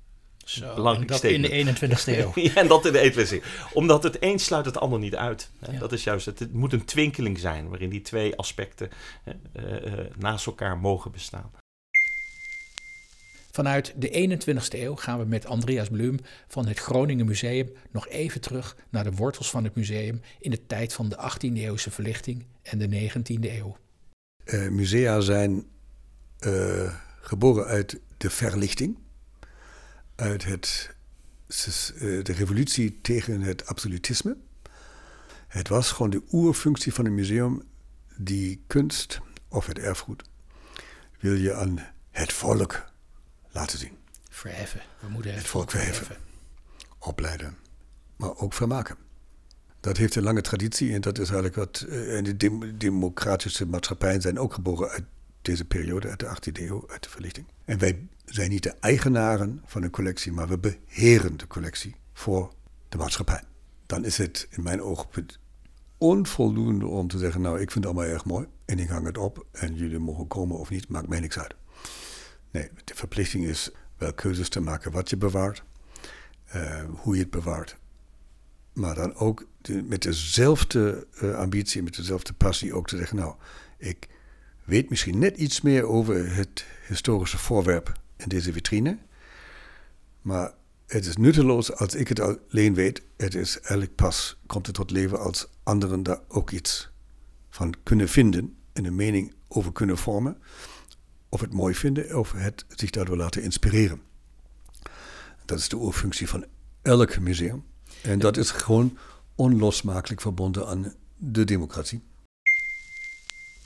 Zo, 0.50 0.76
belangrijk 0.76 1.08
dat 1.08 1.24
in 1.24 1.42
de 1.42 1.66
21ste 1.66 2.18
eeuw. 2.18 2.32
ja, 2.50 2.56
en 2.56 2.68
dat 2.68 2.86
in 2.86 2.94
de 2.94 3.14
21ste 3.14 3.32
eeuw. 3.32 3.42
Omdat 3.74 4.04
het 4.04 4.18
een 4.20 4.40
sluit 4.40 4.66
het 4.66 4.78
ander 4.78 5.00
niet 5.00 5.16
uit. 5.16 5.50
Hè. 5.60 5.78
Dat 5.78 5.92
is 5.92 6.04
juist, 6.04 6.26
het, 6.26 6.40
het, 6.40 6.54
moet 6.54 6.74
een 6.74 6.86
twinkeling 6.86 7.40
zijn 7.40 7.70
waarin 7.70 7.90
die 7.90 8.02
twee 8.02 8.36
aspecten 8.36 8.90
hè, 9.24 9.34
uh, 9.86 10.06
naast 10.18 10.46
elkaar 10.46 10.78
mogen 10.78 11.12
bestaan. 11.12 11.52
Vanuit 13.52 13.94
de 13.98 14.40
21ste 14.40 14.80
eeuw 14.80 14.96
gaan 14.96 15.20
we 15.20 15.26
met 15.26 15.46
Andreas 15.46 15.90
Blum 15.90 16.20
van 16.48 16.68
het 16.68 16.80
Groningen 16.80 17.26
Museum 17.26 17.72
nog 17.92 18.08
even 18.08 18.42
terug 18.42 18.78
naar 18.90 19.04
de 19.04 19.12
wortels 19.12 19.50
van 19.50 19.64
het 19.64 19.76
museum 19.76 20.22
in 20.40 20.52
de 20.52 20.66
tijd 20.66 20.94
van 20.94 21.10
de 21.10 21.18
18e 21.18 21.54
eeuwse 21.54 21.92
verlichting 21.92 22.46
en 22.62 22.78
de 22.78 23.10
19e 23.10 23.40
eeuw. 23.42 23.78
Uh, 24.46 24.70
musea 24.70 25.20
zijn 25.20 25.66
uh, 26.40 26.94
geboren 27.22 27.66
uit 27.66 28.00
de 28.18 28.30
verlichting 28.30 28.98
uit 30.20 30.46
het, 30.46 30.96
eh, 31.48 32.00
de 32.00 32.34
revolutie 32.34 33.00
tegen 33.02 33.42
het 33.42 33.66
absolutisme. 33.66 34.38
Het 35.48 35.68
was 35.68 35.92
gewoon 35.92 36.12
de 36.12 36.24
oerfunctie 36.32 36.94
van 36.94 37.06
een 37.06 37.16
museum, 37.16 37.64
die 38.18 38.64
kunst 38.68 39.20
of 39.48 39.66
het 39.66 39.80
erfgoed 39.80 40.24
wil 41.20 41.34
je 41.34 41.54
aan 41.54 41.80
het 42.12 42.34
volk 42.34 42.86
laten 43.52 43.80
zien. 43.80 43.98
Verheffen. 44.30 44.82
We 45.00 45.10
moeten 45.10 45.34
het, 45.34 45.48
volk 45.48 45.72
verheffen. 45.72 46.18
Opleiden, 46.98 47.58
maar 48.16 48.38
ook 48.38 48.54
vermaken. 48.54 48.96
Dat 49.80 49.98
heeft 49.98 50.16
een 50.16 50.24
lange 50.24 50.42
traditie 50.42 50.94
en 50.94 51.02
dat 51.02 51.18
is 51.18 51.30
eigenlijk 51.30 51.56
wat. 51.56 51.86
Eh, 51.90 52.18
en 52.18 52.24
de 52.24 52.78
democratische 52.78 53.66
maatschappijen 53.66 54.22
zijn 54.22 54.40
ook 54.40 54.54
geboren 54.54 54.90
uit 54.90 55.04
deze 55.50 55.66
periode, 55.66 56.10
uit 56.10 56.20
de 56.20 56.26
18e 56.26 56.62
eeuw, 56.62 56.84
uit 56.88 57.04
de 57.04 57.10
verlichting. 57.10 57.48
En 57.66 57.80
wij 57.80 58.08
zijn 58.26 58.50
niet 58.50 58.64
de 58.64 58.76
eigenaren 58.80 59.62
van 59.66 59.84
een 59.84 59.90
collectie, 59.90 60.32
maar 60.32 60.48
we 60.48 60.58
beheren 60.58 61.38
de 61.38 61.48
collectie 61.48 61.96
voor 62.14 62.54
de 62.90 62.98
maatschappij. 62.98 63.44
Dan 63.86 64.06
is 64.06 64.18
het 64.18 64.48
in 64.50 64.64
mijn 64.64 64.82
oogpunt 64.82 65.40
onvoldoende 65.98 66.88
om 66.88 67.08
te 67.08 67.18
zeggen: 67.18 67.42
Nou, 67.42 67.60
ik 67.60 67.72
vind 67.72 67.86
het 67.86 67.94
allemaal 67.94 68.14
erg 68.14 68.26
mooi 68.26 68.48
en 68.66 68.80
ik 68.80 68.90
hang 68.90 69.06
het 69.06 69.18
op 69.18 69.46
en 69.52 69.76
jullie 69.76 70.00
mogen 70.00 70.28
komen 70.28 70.58
of 70.58 70.70
niet, 70.70 70.90
maakt 70.90 71.08
mij 71.08 71.20
niks 71.20 71.40
uit. 71.40 71.56
Nee, 72.52 72.70
de 72.84 72.96
verplichting 72.96 73.46
is 73.46 73.72
wel 73.98 74.14
keuzes 74.14 74.50
te 74.50 74.60
maken 74.60 74.92
wat 74.92 75.10
je 75.10 75.18
bewaart, 75.18 75.64
uh, 76.56 76.84
hoe 76.96 77.16
je 77.16 77.22
het 77.22 77.32
bewaart. 77.32 77.78
Maar 78.74 78.96
dan 78.96 79.16
ook 79.16 79.48
met 79.84 80.02
dezelfde 80.02 81.08
uh, 81.22 81.36
ambitie, 81.36 81.84
met 81.84 81.96
dezelfde 81.96 82.34
passie 82.34 82.74
ook 82.74 82.88
te 82.88 82.98
zeggen: 82.98 83.18
Nou, 83.18 83.36
ik 83.78 84.08
weet 84.70 84.90
misschien 84.90 85.20
net 85.20 85.38
iets 85.38 85.62
meer 85.62 85.84
over 85.84 86.36
het 86.36 86.66
historische 86.88 87.38
voorwerp 87.38 88.00
in 88.18 88.28
deze 88.28 88.54
vitrine. 88.54 88.98
Maar 90.22 90.54
het 90.88 91.06
is 91.06 91.18
nutteloos 91.18 91.74
als 91.76 91.96
ik 91.96 92.08
het 92.08 92.20
alleen 92.20 92.74
weet. 92.74 93.02
Het 93.18 93.36
is 93.36 93.58
eigenlijk 93.60 93.96
pas, 93.96 94.38
komt 94.46 94.66
het 94.66 94.76
tot 94.76 94.92
leven 94.92 95.20
als 95.20 95.48
anderen 95.64 96.04
daar 96.04 96.20
ook 96.28 96.52
iets 96.52 96.90
van 97.50 97.74
kunnen 97.84 98.10
vinden 98.10 98.56
en 98.74 98.86
een 98.86 98.96
mening 98.96 99.34
over 99.48 99.72
kunnen 99.72 99.98
vormen. 99.98 100.38
Of 101.30 101.42
het 101.42 101.54
mooi 101.54 101.76
vinden 101.76 102.18
of 102.18 102.32
het 102.32 102.66
zich 102.76 102.90
daardoor 102.90 103.18
laten 103.18 103.42
inspireren. 103.42 104.02
Dat 105.46 105.60
is 105.60 105.70
de 105.70 105.76
oerfunctie 105.76 106.30
van 106.30 106.46
elk 106.82 107.20
museum. 107.20 107.64
En 108.02 108.20
dat 108.20 108.38
is 108.38 108.52
gewoon 108.52 108.98
onlosmakelijk 109.36 110.22
verbonden 110.22 110.68
aan 110.68 110.94
de 111.18 111.44
democratie. 111.44 112.02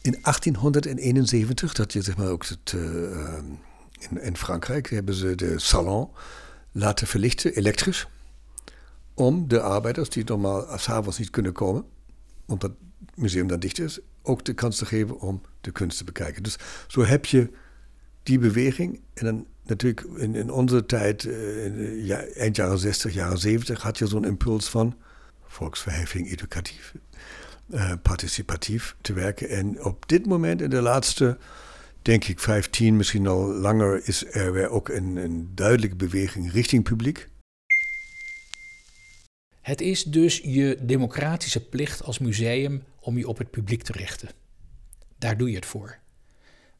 In 0.03 0.17
1871, 0.22 1.74
dat 1.74 1.93
je 1.93 2.01
zeg 2.01 2.17
maar 2.17 2.27
ook 2.27 2.45
het, 2.45 2.72
uh, 2.75 3.38
in, 4.00 4.22
in, 4.22 4.38
Frankrijk, 4.38 4.89
hebben 4.89 5.15
ze 5.15 5.36
de 5.36 5.60
salon 5.60 6.10
laten 6.72 7.07
verlichten, 7.07 7.53
elektrisch. 7.53 8.07
Om 9.13 9.48
de 9.48 9.62
arbeiders 9.62 10.10
die 10.10 10.24
normaal 10.24 10.77
s'avonds 10.77 11.17
niet 11.17 11.29
kunnen 11.29 11.51
komen, 11.51 11.86
omdat 12.45 12.72
het 12.72 13.17
museum 13.17 13.48
dan 13.48 13.60
dicht 13.60 13.79
is, 13.79 14.00
ook 14.22 14.45
de 14.45 14.53
kans 14.53 14.77
te 14.77 14.86
geven 14.86 15.19
om 15.19 15.41
de 15.62 15.72
kunst 15.72 15.98
te 15.98 16.03
bekijken. 16.03 16.43
Dus 16.43 16.57
zo 16.88 17.03
heb 17.03 17.25
je 17.25 17.50
die 18.24 18.39
beweging. 18.39 19.01
En 19.13 19.25
dan 19.25 19.45
natuurlijk 19.63 20.01
in, 20.17 20.51
onze 20.51 20.86
tijd, 20.86 21.24
in 21.24 22.05
ja, 22.05 22.24
eind 22.24 22.55
jaren 22.55 22.79
60, 22.79 23.13
jaren 23.13 23.38
70, 23.38 23.81
had 23.81 23.98
je 23.98 24.07
zo'n 24.07 24.25
impuls 24.25 24.69
van 24.69 24.95
volksverheffing, 25.48 26.31
educatief, 26.31 26.93
uh, 27.70 27.93
participatief 28.01 28.96
te 29.01 29.13
werken. 29.13 29.50
En 29.50 29.84
op 29.84 30.10
dit 30.10 30.25
moment, 30.25 30.62
in 30.62 30.70
de 30.70 30.82
laatste, 30.82 31.38
denk 32.01 32.24
ik, 32.24 32.39
15, 32.39 32.98
misschien 32.98 33.27
al 33.27 33.53
langer, 33.53 34.08
is 34.08 34.25
er 34.34 34.53
weer 34.53 34.70
ook 34.70 34.89
een 34.89 35.51
duidelijke 35.55 35.96
beweging 35.96 36.51
richting 36.51 36.84
publiek. 36.84 37.29
Het 39.62 39.82
is 39.82 40.03
dus 40.03 40.41
je 40.43 40.77
democratische 40.82 41.65
plicht 41.65 42.03
als 42.03 42.20
museum 42.20 42.84
om 43.00 43.17
je 43.17 43.27
op 43.27 43.38
het 43.38 43.51
publiek 43.51 43.84
te 43.84 43.91
richten. 43.91 44.29
Daar 45.17 45.38
doe 45.38 45.50
je 45.50 45.55
het 45.55 45.65
voor. 45.65 45.98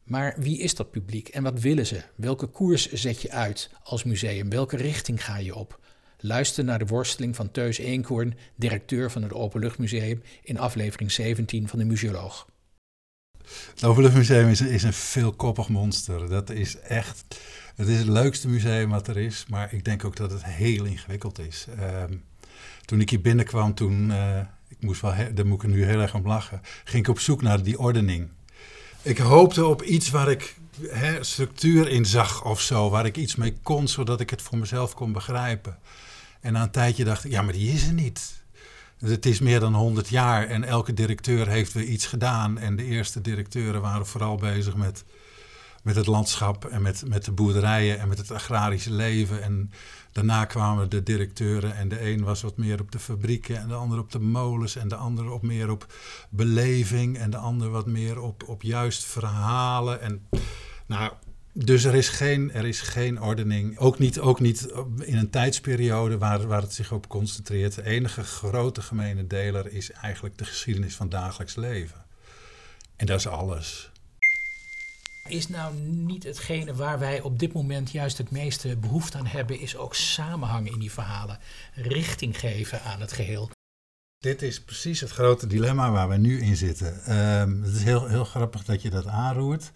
Maar 0.02 0.34
wie 0.38 0.58
is 0.58 0.74
dat 0.74 0.90
publiek 0.90 1.28
en 1.28 1.42
wat 1.42 1.60
willen 1.60 1.86
ze? 1.86 2.02
Welke 2.14 2.46
koers 2.46 2.92
zet 2.92 3.22
je 3.22 3.30
uit 3.30 3.70
als 3.82 4.04
museum? 4.04 4.50
Welke 4.50 4.76
richting 4.76 5.24
ga 5.24 5.36
je 5.36 5.54
op? 5.54 5.80
Luister 6.26 6.64
naar 6.64 6.78
de 6.78 6.86
worsteling 6.86 7.36
van 7.36 7.50
Teus 7.50 7.78
Eenkoorn, 7.78 8.36
directeur 8.54 9.10
van 9.10 9.22
het 9.22 9.32
Openluchtmuseum, 9.32 10.22
in 10.42 10.58
aflevering 10.58 11.12
17 11.12 11.68
van 11.68 11.78
de 11.78 11.84
Museoloog. 11.84 12.48
Het 13.70 13.84
Openluchtmuseum 13.84 14.48
is, 14.48 14.60
is 14.60 14.82
een 14.82 14.92
veelkoppig 14.92 15.68
monster. 15.68 16.28
Dat 16.28 16.50
is 16.50 16.78
echt. 16.78 17.40
Het 17.74 17.88
is 17.88 17.98
het 17.98 18.06
leukste 18.06 18.48
museum 18.48 18.90
wat 18.90 19.08
er 19.08 19.16
is, 19.16 19.44
maar 19.48 19.72
ik 19.72 19.84
denk 19.84 20.04
ook 20.04 20.16
dat 20.16 20.30
het 20.30 20.44
heel 20.44 20.84
ingewikkeld 20.84 21.38
is. 21.38 21.66
Ehm, 21.78 22.14
toen 22.84 23.00
ik 23.00 23.10
hier 23.10 23.20
binnenkwam, 23.20 23.74
toen, 23.74 24.10
uh, 24.10 24.38
ik 24.68 24.80
moest 24.80 25.00
wel, 25.00 25.14
daar 25.34 25.46
moet 25.46 25.62
ik 25.62 25.68
nu 25.68 25.84
heel 25.84 26.00
erg 26.00 26.14
om 26.14 26.26
lachen, 26.26 26.60
ging 26.84 27.04
ik 27.04 27.10
op 27.10 27.20
zoek 27.20 27.42
naar 27.42 27.62
die 27.62 27.78
ordening. 27.78 28.28
Ik 29.02 29.18
hoopte 29.18 29.66
op 29.66 29.82
iets 29.82 30.10
waar 30.10 30.30
ik 30.30 30.56
structuur 31.20 31.88
in 31.88 32.06
zag 32.06 32.44
of 32.44 32.60
zo, 32.60 32.90
waar 32.90 33.06
ik 33.06 33.16
iets 33.16 33.34
mee 33.34 33.56
kon, 33.62 33.88
zodat 33.88 34.20
ik 34.20 34.30
het 34.30 34.42
voor 34.42 34.58
mezelf 34.58 34.94
kon 34.94 35.12
begrijpen. 35.12 35.78
En 36.44 36.52
na 36.52 36.62
een 36.62 36.70
tijdje 36.70 37.04
dacht 37.04 37.24
ik, 37.24 37.30
ja, 37.30 37.42
maar 37.42 37.52
die 37.52 37.72
is 37.72 37.86
er 37.86 37.92
niet. 37.92 38.44
Het 38.98 39.26
is 39.26 39.40
meer 39.40 39.60
dan 39.60 39.74
100 39.74 40.08
jaar 40.08 40.46
en 40.46 40.64
elke 40.64 40.94
directeur 40.94 41.48
heeft 41.48 41.72
weer 41.72 41.84
iets 41.84 42.06
gedaan. 42.06 42.58
En 42.58 42.76
de 42.76 42.84
eerste 42.84 43.20
directeuren 43.20 43.80
waren 43.80 44.06
vooral 44.06 44.36
bezig 44.36 44.76
met, 44.76 45.04
met 45.82 45.96
het 45.96 46.06
landschap 46.06 46.64
en 46.64 46.82
met, 46.82 47.02
met 47.06 47.24
de 47.24 47.32
boerderijen 47.32 47.98
en 47.98 48.08
met 48.08 48.18
het 48.18 48.30
agrarische 48.30 48.92
leven. 48.92 49.42
En 49.42 49.70
daarna 50.12 50.44
kwamen 50.44 50.90
de 50.90 51.02
directeuren 51.02 51.76
en 51.76 51.88
de 51.88 52.10
een 52.10 52.24
was 52.24 52.42
wat 52.42 52.56
meer 52.56 52.80
op 52.80 52.92
de 52.92 52.98
fabrieken 52.98 53.58
en 53.58 53.68
de 53.68 53.74
ander 53.74 53.98
op 53.98 54.12
de 54.12 54.20
molens 54.20 54.76
en 54.76 54.88
de 54.88 54.96
ander 54.96 55.30
op 55.30 55.42
meer 55.42 55.70
op 55.70 55.92
beleving 56.30 57.18
en 57.18 57.30
de 57.30 57.36
ander 57.36 57.70
wat 57.70 57.86
meer 57.86 58.20
op, 58.20 58.48
op 58.48 58.62
juist 58.62 59.04
verhalen. 59.04 60.00
En 60.00 60.26
nou, 60.86 61.12
dus 61.54 61.84
er 61.84 61.94
is 61.94 62.08
geen, 62.08 62.52
er 62.52 62.66
is 62.66 62.80
geen 62.80 63.22
ordening, 63.22 63.78
ook 63.78 63.98
niet, 63.98 64.20
ook 64.20 64.40
niet 64.40 64.68
in 64.98 65.16
een 65.16 65.30
tijdsperiode 65.30 66.18
waar, 66.18 66.46
waar 66.46 66.62
het 66.62 66.72
zich 66.72 66.92
op 66.92 67.08
concentreert. 67.08 67.74
De 67.74 67.84
enige 67.84 68.22
grote 68.22 68.82
gemene 68.82 69.26
deler 69.26 69.72
is 69.72 69.90
eigenlijk 69.90 70.38
de 70.38 70.44
geschiedenis 70.44 70.96
van 70.96 71.08
dagelijks 71.08 71.54
leven. 71.54 72.04
En 72.96 73.06
dat 73.06 73.18
is 73.18 73.26
alles. 73.26 73.90
Is 75.28 75.48
nou 75.48 75.74
niet 75.80 76.24
hetgene 76.24 76.74
waar 76.74 76.98
wij 76.98 77.20
op 77.20 77.38
dit 77.38 77.52
moment 77.52 77.90
juist 77.90 78.18
het 78.18 78.30
meeste 78.30 78.76
behoefte 78.76 79.18
aan 79.18 79.26
hebben, 79.26 79.60
is 79.60 79.76
ook 79.76 79.94
samenhang 79.94 80.72
in 80.72 80.78
die 80.78 80.92
verhalen, 80.92 81.38
richting 81.74 82.38
geven 82.38 82.82
aan 82.82 83.00
het 83.00 83.12
geheel. 83.12 83.50
Dit 84.18 84.42
is 84.42 84.60
precies 84.60 85.00
het 85.00 85.10
grote 85.10 85.46
dilemma 85.46 85.90
waar 85.90 86.08
we 86.08 86.16
nu 86.16 86.40
in 86.40 86.56
zitten. 86.56 87.16
Um, 87.40 87.62
het 87.62 87.74
is 87.74 87.82
heel, 87.82 88.06
heel 88.06 88.24
grappig 88.24 88.64
dat 88.64 88.82
je 88.82 88.90
dat 88.90 89.06
aanroert. 89.06 89.72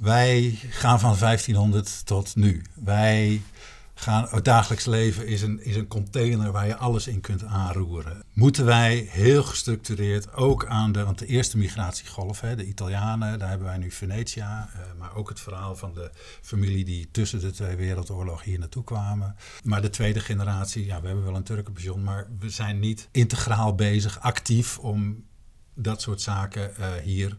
Wij 0.00 0.58
gaan 0.68 1.00
van 1.00 1.16
1500 1.18 2.06
tot 2.06 2.36
nu. 2.36 2.62
Wij 2.74 3.42
gaan, 3.94 4.26
het 4.30 4.44
dagelijks 4.44 4.86
leven 4.86 5.26
is 5.26 5.42
een, 5.42 5.64
is 5.64 5.76
een 5.76 5.88
container 5.88 6.52
waar 6.52 6.66
je 6.66 6.76
alles 6.76 7.06
in 7.06 7.20
kunt 7.20 7.44
aanroeren. 7.44 8.22
Moeten 8.32 8.64
wij 8.64 9.08
heel 9.10 9.42
gestructureerd 9.42 10.34
ook 10.34 10.66
aan 10.66 10.92
de, 10.92 11.04
want 11.04 11.18
de 11.18 11.26
eerste 11.26 11.58
migratiegolf, 11.58 12.40
hè, 12.40 12.56
de 12.56 12.66
Italianen, 12.66 13.38
daar 13.38 13.48
hebben 13.48 13.66
wij 13.66 13.78
nu 13.78 13.90
Venetia, 13.90 14.70
eh, 14.72 14.80
maar 14.98 15.14
ook 15.14 15.28
het 15.28 15.40
verhaal 15.40 15.76
van 15.76 15.94
de 15.94 16.10
familie 16.42 16.84
die 16.84 17.08
tussen 17.10 17.40
de 17.40 17.50
twee 17.50 17.76
wereldoorlogen 17.76 18.44
hier 18.44 18.58
naartoe 18.58 18.84
kwamen. 18.84 19.36
Maar 19.62 19.82
de 19.82 19.90
tweede 19.90 20.20
generatie, 20.20 20.86
ja, 20.86 21.00
we 21.00 21.06
hebben 21.06 21.24
wel 21.24 21.36
een 21.36 21.42
Turkenpension, 21.42 22.02
maar 22.02 22.26
we 22.38 22.50
zijn 22.50 22.78
niet 22.78 23.08
integraal 23.10 23.74
bezig, 23.74 24.20
actief 24.20 24.78
om 24.78 25.24
dat 25.74 26.02
soort 26.02 26.20
zaken 26.20 26.72
uh, 26.78 26.86
hier 27.02 27.38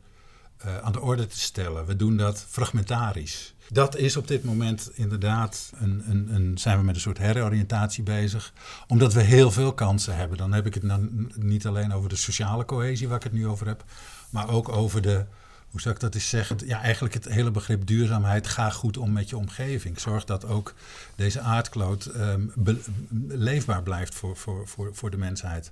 uh, 0.66 0.78
aan 0.78 0.92
de 0.92 1.02
orde 1.02 1.28
te 1.28 1.40
stellen. 1.40 1.86
We 1.86 1.96
doen 1.96 2.18
dat 2.18 2.46
fragmentarisch. 2.50 3.54
Dat 3.70 3.98
is 3.98 4.18
op 4.18 4.28
dit 4.28 4.44
moment 4.44 4.92
inderdaad, 4.94 5.72
een, 5.80 6.04
een, 6.08 6.36
een, 6.36 6.58
zijn 6.58 6.78
we 6.78 6.84
met 6.84 6.96
een 6.96 7.02
soort 7.02 7.18
heroriëntatie 7.18 8.04
bezig. 8.04 8.54
Omdat 8.88 9.14
we 9.14 9.22
heel 9.22 9.52
veel 9.52 9.74
kansen 9.74 10.16
hebben. 10.16 10.38
Dan 10.38 10.54
heb 10.54 10.66
ik 10.66 10.74
het 10.74 10.88
dan 10.88 11.32
niet 11.36 11.68
alleen 11.68 11.94
over 11.94 12.10
de 12.10 12.16
sociale 12.16 12.66
cohesie, 12.66 13.08
waar 13.08 13.18
ik 13.18 13.24
het 13.24 13.34
nu 13.34 13.48
over 13.48 13.68
heb. 13.68 13.84
Maar 14.30 14.50
ook 14.50 14.70
over 14.70 15.02
de, 15.02 15.26
hoe 15.70 15.82
zou 15.82 15.96
ik 15.96 16.02
dat 16.02 16.16
eens 16.16 16.30
zeggen? 16.30 16.58
Ja, 16.66 16.82
eigenlijk 16.82 17.14
het 17.14 17.26
hele 17.26 17.52
begrip 17.52 17.86
duurzaamheid. 17.86 18.48
Ga 18.48 18.70
goed 18.70 18.98
om 18.98 19.12
met 19.12 19.30
je 19.30 19.38
omgeving. 19.38 20.00
Zorg 20.00 20.24
dat 20.24 20.46
ook 20.46 20.74
deze 21.16 21.40
aardkloot 21.40 22.12
um, 22.16 22.54
leefbaar 23.28 23.84
blijft 23.84 24.16
voor, 24.16 24.38
voor, 24.38 24.68
voor, 24.68 24.90
voor 24.94 25.12
de 25.12 25.18
mensheid. 25.18 25.72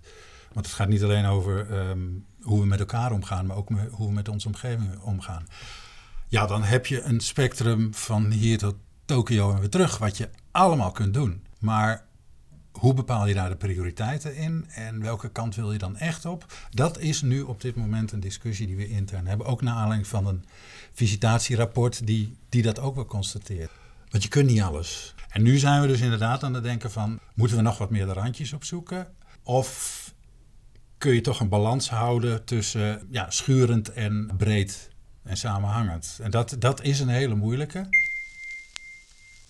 Want 0.54 0.66
het 0.66 0.76
gaat 0.76 0.88
niet 0.88 1.04
alleen 1.04 1.26
over 1.26 1.72
um, 1.90 2.26
hoe 2.42 2.60
we 2.60 2.66
met 2.66 2.80
elkaar 2.80 3.12
omgaan, 3.12 3.46
maar 3.46 3.58
ook 3.58 3.70
hoe 3.92 4.08
we 4.08 4.14
met 4.14 4.30
onze 4.30 4.48
omgeving 4.48 5.00
omgaan. 5.00 5.48
Ja, 6.28 6.46
dan 6.46 6.64
heb 6.64 6.86
je 6.86 7.02
een 7.02 7.20
spectrum 7.20 7.94
van 7.94 8.32
hier 8.32 8.58
tot 8.58 8.76
Tokio 9.06 9.52
en 9.54 9.60
weer 9.60 9.70
terug, 9.70 9.98
wat 9.98 10.18
je 10.18 10.30
allemaal 10.52 10.92
kunt 10.92 11.14
doen. 11.14 11.44
Maar 11.60 12.08
hoe 12.72 12.94
bepaal 12.94 13.28
je 13.28 13.34
daar 13.34 13.50
de 13.50 13.56
prioriteiten 13.56 14.36
in 14.36 14.66
en 14.70 15.02
welke 15.02 15.30
kant 15.30 15.56
wil 15.56 15.72
je 15.72 15.78
dan 15.78 15.98
echt 15.98 16.26
op? 16.26 16.46
Dat 16.70 17.00
is 17.00 17.22
nu 17.22 17.42
op 17.42 17.62
dit 17.62 17.76
moment 17.76 18.12
een 18.12 18.20
discussie 18.20 18.68
die 18.68 18.76
we 18.76 18.88
intern 18.88 19.28
hebben. 19.28 19.48
Ook 19.48 19.62
naar 19.62 19.76
aanleiding 19.76 20.08
van 20.08 20.28
een 20.28 20.46
visitatierapport 20.94 22.06
die, 22.08 22.38
die 22.50 22.62
dat 22.62 22.80
ook 22.80 22.96
wel 22.96 23.06
constateert. 23.06 23.72
Want 24.10 24.24
je 24.24 24.30
kunt 24.30 24.50
niet 24.50 24.62
alles. 24.62 25.14
En 25.30 25.44
nu 25.44 25.58
zijn 25.58 25.82
we 25.82 25.88
dus 25.88 26.02
inderdaad 26.02 26.44
aan 26.44 26.54
het 26.54 26.64
denken 26.64 26.92
van, 26.92 27.20
moeten 27.34 27.58
we 27.58 27.64
nog 27.64 27.78
wat 27.78 27.90
meer 27.90 28.06
de 28.06 28.14
randjes 28.14 28.54
opzoeken? 28.54 29.08
Of 29.44 30.09
kun 31.00 31.14
je 31.14 31.22
toch 31.22 31.40
een 31.40 31.50
balans 31.50 31.90
houden 31.90 32.46
tussen 32.46 33.08
ja, 33.12 33.30
schurend 33.30 33.94
en 33.94 34.32
breed 34.38 34.90
en 35.24 35.38
samenhangend. 35.38 36.20
En 36.22 36.32
dat, 36.32 36.56
dat 36.60 36.84
is 36.84 37.00
een 37.00 37.08
hele 37.08 37.36
moeilijke. 37.36 37.88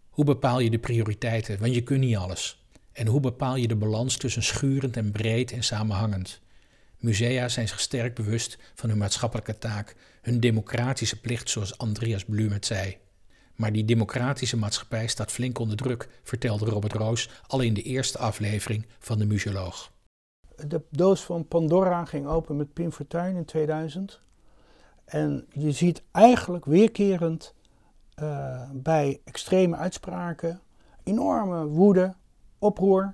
Hoe 0.09 0.25
bepaal 0.25 0.59
je 0.59 0.69
de 0.69 0.79
prioriteiten? 0.79 1.59
Want 1.59 1.73
je 1.73 1.81
kunt 1.81 1.99
niet 1.99 2.15
alles. 2.15 2.63
En 2.91 3.07
hoe 3.07 3.19
bepaal 3.19 3.55
je 3.55 3.67
de 3.67 3.75
balans 3.75 4.17
tussen 4.17 4.43
schurend 4.43 4.97
en 4.97 5.11
breed 5.11 5.51
en 5.51 5.63
samenhangend? 5.63 6.41
Musea 6.97 7.49
zijn 7.49 7.67
zich 7.67 7.79
sterk 7.79 8.15
bewust 8.15 8.57
van 8.75 8.89
hun 8.89 8.97
maatschappelijke 8.97 9.57
taak, 9.57 9.95
hun 10.21 10.39
democratische 10.39 11.19
plicht, 11.19 11.49
zoals 11.49 11.77
Andreas 11.77 12.25
Blum 12.25 12.51
het 12.51 12.65
zei. 12.65 12.97
Maar 13.55 13.71
die 13.71 13.85
democratische 13.85 14.57
maatschappij 14.57 15.07
staat 15.07 15.31
flink 15.31 15.59
onder 15.59 15.77
druk, 15.77 16.09
vertelde 16.23 16.65
Robert 16.65 16.93
Roos 16.93 17.29
al 17.47 17.61
in 17.61 17.73
de 17.73 17.81
eerste 17.81 18.17
aflevering 18.17 18.85
van 18.99 19.17
de 19.17 19.25
Museoloog 19.25 19.91
de 20.67 20.81
doos 20.89 21.23
van 21.23 21.47
Pandora 21.47 22.05
ging 22.05 22.27
open 22.27 22.55
met 22.55 22.73
Pim 22.73 22.91
Fortuyn 22.91 23.35
in 23.35 23.45
2000. 23.45 24.21
En 25.05 25.45
je 25.51 25.71
ziet 25.71 26.03
eigenlijk 26.11 26.65
weerkerend 26.65 27.53
uh, 28.21 28.69
bij 28.73 29.21
extreme 29.23 29.75
uitspraken 29.75 30.61
enorme 31.03 31.65
woede, 31.65 32.13
oproer 32.59 33.13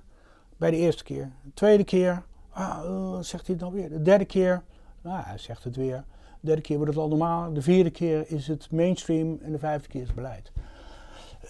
bij 0.56 0.70
de 0.70 0.76
eerste 0.76 1.04
keer. 1.04 1.32
De 1.42 1.54
tweede 1.54 1.84
keer, 1.84 2.22
ah, 2.50 2.84
uh, 2.84 3.18
zegt 3.20 3.46
hij 3.46 3.56
dan 3.56 3.72
weer. 3.72 3.88
De 3.88 4.02
derde 4.02 4.24
keer, 4.24 4.62
nou, 5.00 5.22
hij 5.24 5.38
zegt 5.38 5.64
het 5.64 5.76
weer. 5.76 6.04
De 6.40 6.46
derde 6.46 6.62
keer 6.62 6.76
wordt 6.76 6.92
het 6.92 7.02
al 7.02 7.08
normaal. 7.08 7.52
De 7.52 7.62
vierde 7.62 7.90
keer 7.90 8.30
is 8.30 8.48
het 8.48 8.70
mainstream 8.70 9.38
en 9.42 9.52
de 9.52 9.58
vijfde 9.58 9.88
keer 9.88 10.00
is 10.00 10.06
het 10.06 10.16
beleid. 10.16 10.52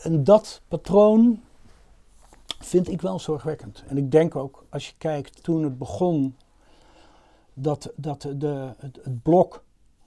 En 0.03 0.25
dat 0.25 0.63
patroon 0.69 1.43
vind 2.59 2.91
ik 2.91 3.01
wel 3.01 3.19
zorgwekkend. 3.19 3.85
En 3.87 3.97
ik 3.97 4.11
denk 4.11 4.37
ook, 4.37 4.67
als 4.69 4.87
je 4.89 4.95
kijkt 4.99 5.43
toen 5.43 5.63
het 5.63 5.79
begon, 5.79 6.37
dat, 7.55 7.93
dat 7.97 8.23
de, 8.37 8.75
het, 8.77 8.99
het 9.03 9.23
blok 9.23 9.65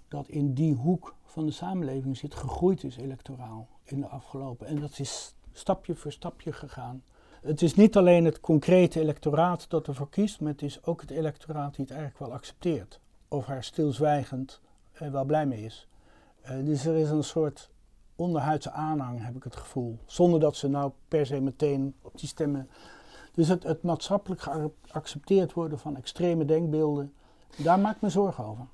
dat 0.08 0.28
in 0.28 0.54
die 0.54 0.74
hoek 0.74 1.16
van 1.26 1.46
de 1.46 1.52
samenleving 1.52 2.18
zit, 2.18 2.36
gegroeid 2.36 2.84
is 2.84 2.98
electoraal 2.98 3.68
in 3.84 4.00
de 4.00 4.08
afgelopen. 4.08 4.68
En 4.68 4.80
dat 4.80 5.00
is 5.00 5.36
stapje 5.52 5.96
voor 5.96 6.12
stapje 6.12 6.54
gegaan. 6.54 7.04
Het 7.42 7.62
is 7.62 7.76
niet 7.76 7.98
alleen 7.98 8.26
het 8.26 8.40
concrete 8.40 9.00
electoraat 9.00 9.70
dat 9.70 9.88
ervoor 9.88 10.10
kiest, 10.10 10.42
maar 10.42 10.52
het 10.52 10.62
is 10.62 10.84
ook 10.86 11.02
het 11.02 11.12
electoraat 11.12 11.76
die 11.76 11.86
het 11.86 11.94
eigenlijk 11.94 12.26
wel 12.26 12.38
accepteert. 12.38 13.00
Of 13.28 13.46
haar 13.46 13.64
stilzwijgend 13.64 14.62
uh, 15.02 15.12
wel 15.12 15.26
blij 15.26 15.46
mee 15.46 15.64
is. 15.64 15.88
Uh, 16.46 16.66
dus 16.66 16.86
er 16.86 16.96
is 16.96 17.10
een 17.10 17.24
soort 17.24 17.70
onderhuidse 18.20 18.72
aanhang, 18.72 19.24
heb 19.24 19.36
ik 19.36 19.44
het 19.44 19.56
gevoel. 19.56 20.00
Zonder 20.06 20.40
dat 20.40 20.56
ze 20.56 20.68
nou 20.68 20.92
per 21.08 21.26
se 21.26 21.40
meteen 21.40 21.96
op 22.02 22.20
die 22.20 22.28
stemmen. 22.28 22.70
Dus 23.34 23.48
het, 23.48 23.64
het 23.64 23.84
maatschappelijk 23.84 24.42
geaccepteerd 24.42 25.54
worden 25.54 25.80
van 25.80 25.98
extreme 25.98 26.46
denkbeelden 26.46 27.14
Daar 27.56 27.80
maak 27.80 27.96
ik 27.96 28.02
me 28.02 28.10
zorgen 28.10 28.46
over. 28.46 28.68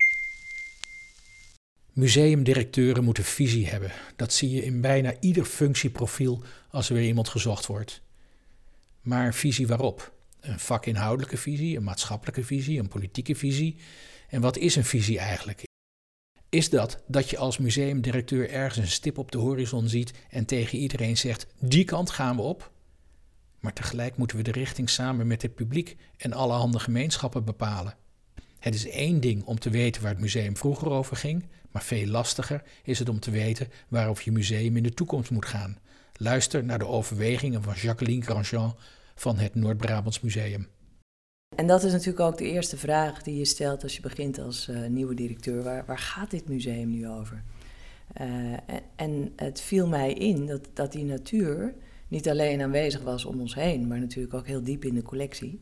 Museumdirecteuren 1.92 3.04
moeten 3.04 3.24
visie 3.24 3.68
hebben. 3.68 3.92
Dat 4.16 4.32
zie 4.32 4.50
je 4.50 4.64
in 4.64 4.80
bijna 4.80 5.14
ieder 5.20 5.44
functieprofiel 5.44 6.42
als 6.70 6.88
er 6.88 6.94
weer 6.94 7.06
iemand 7.06 7.28
gezocht 7.28 7.66
wordt. 7.66 8.02
Maar 9.00 9.34
visie 9.34 9.66
waarop? 9.66 10.12
Een 10.40 10.58
vakinhoudelijke 10.58 11.36
visie, 11.36 11.76
een 11.76 11.84
maatschappelijke 11.84 12.44
visie, 12.44 12.78
een 12.78 12.88
politieke 12.88 13.34
visie. 13.34 13.76
En 14.28 14.40
wat 14.40 14.56
is 14.56 14.76
een 14.76 14.84
visie 14.84 15.18
eigenlijk? 15.18 15.65
Is 16.48 16.70
dat 16.70 17.02
dat 17.06 17.30
je 17.30 17.38
als 17.38 17.58
museumdirecteur 17.58 18.50
ergens 18.50 18.84
een 18.84 18.92
stip 18.92 19.18
op 19.18 19.32
de 19.32 19.38
horizon 19.38 19.88
ziet 19.88 20.12
en 20.30 20.44
tegen 20.44 20.78
iedereen 20.78 21.16
zegt: 21.16 21.46
die 21.60 21.84
kant 21.84 22.10
gaan 22.10 22.36
we 22.36 22.42
op? 22.42 22.70
Maar 23.60 23.72
tegelijk 23.72 24.16
moeten 24.16 24.36
we 24.36 24.42
de 24.42 24.52
richting 24.52 24.90
samen 24.90 25.26
met 25.26 25.42
het 25.42 25.54
publiek 25.54 25.96
en 26.16 26.32
alle 26.32 26.52
handen 26.52 26.80
gemeenschappen 26.80 27.44
bepalen. 27.44 27.96
Het 28.58 28.74
is 28.74 28.88
één 28.88 29.20
ding 29.20 29.44
om 29.44 29.58
te 29.58 29.70
weten 29.70 30.02
waar 30.02 30.10
het 30.10 30.20
museum 30.20 30.56
vroeger 30.56 30.90
over 30.90 31.16
ging, 31.16 31.46
maar 31.70 31.82
veel 31.82 32.06
lastiger 32.06 32.62
is 32.82 32.98
het 32.98 33.08
om 33.08 33.20
te 33.20 33.30
weten 33.30 33.68
waarover 33.88 34.24
je 34.24 34.32
museum 34.32 34.76
in 34.76 34.82
de 34.82 34.94
toekomst 34.94 35.30
moet 35.30 35.46
gaan. 35.46 35.78
Luister 36.12 36.64
naar 36.64 36.78
de 36.78 36.86
overwegingen 36.86 37.62
van 37.62 37.74
Jacqueline 37.74 38.24
Grandjean 38.24 38.76
van 39.14 39.38
het 39.38 39.54
Noord-Brabants 39.54 40.20
Museum. 40.20 40.68
En 41.54 41.66
dat 41.66 41.84
is 41.84 41.92
natuurlijk 41.92 42.20
ook 42.20 42.38
de 42.38 42.50
eerste 42.50 42.76
vraag 42.76 43.22
die 43.22 43.38
je 43.38 43.44
stelt 43.44 43.82
als 43.82 43.96
je 43.96 44.02
begint 44.02 44.38
als 44.38 44.68
uh, 44.68 44.86
nieuwe 44.86 45.14
directeur. 45.14 45.62
Waar, 45.62 45.84
waar 45.86 45.98
gaat 45.98 46.30
dit 46.30 46.48
museum 46.48 46.90
nu 46.90 47.08
over? 47.08 47.42
Uh, 48.20 48.52
en 48.96 49.32
het 49.36 49.60
viel 49.60 49.86
mij 49.86 50.12
in 50.12 50.46
dat, 50.46 50.68
dat 50.72 50.92
die 50.92 51.04
natuur 51.04 51.74
niet 52.08 52.28
alleen 52.28 52.60
aanwezig 52.60 53.02
was 53.02 53.24
om 53.24 53.40
ons 53.40 53.54
heen, 53.54 53.86
maar 53.86 53.98
natuurlijk 53.98 54.34
ook 54.34 54.46
heel 54.46 54.62
diep 54.62 54.84
in 54.84 54.94
de 54.94 55.02
collectie. 55.02 55.60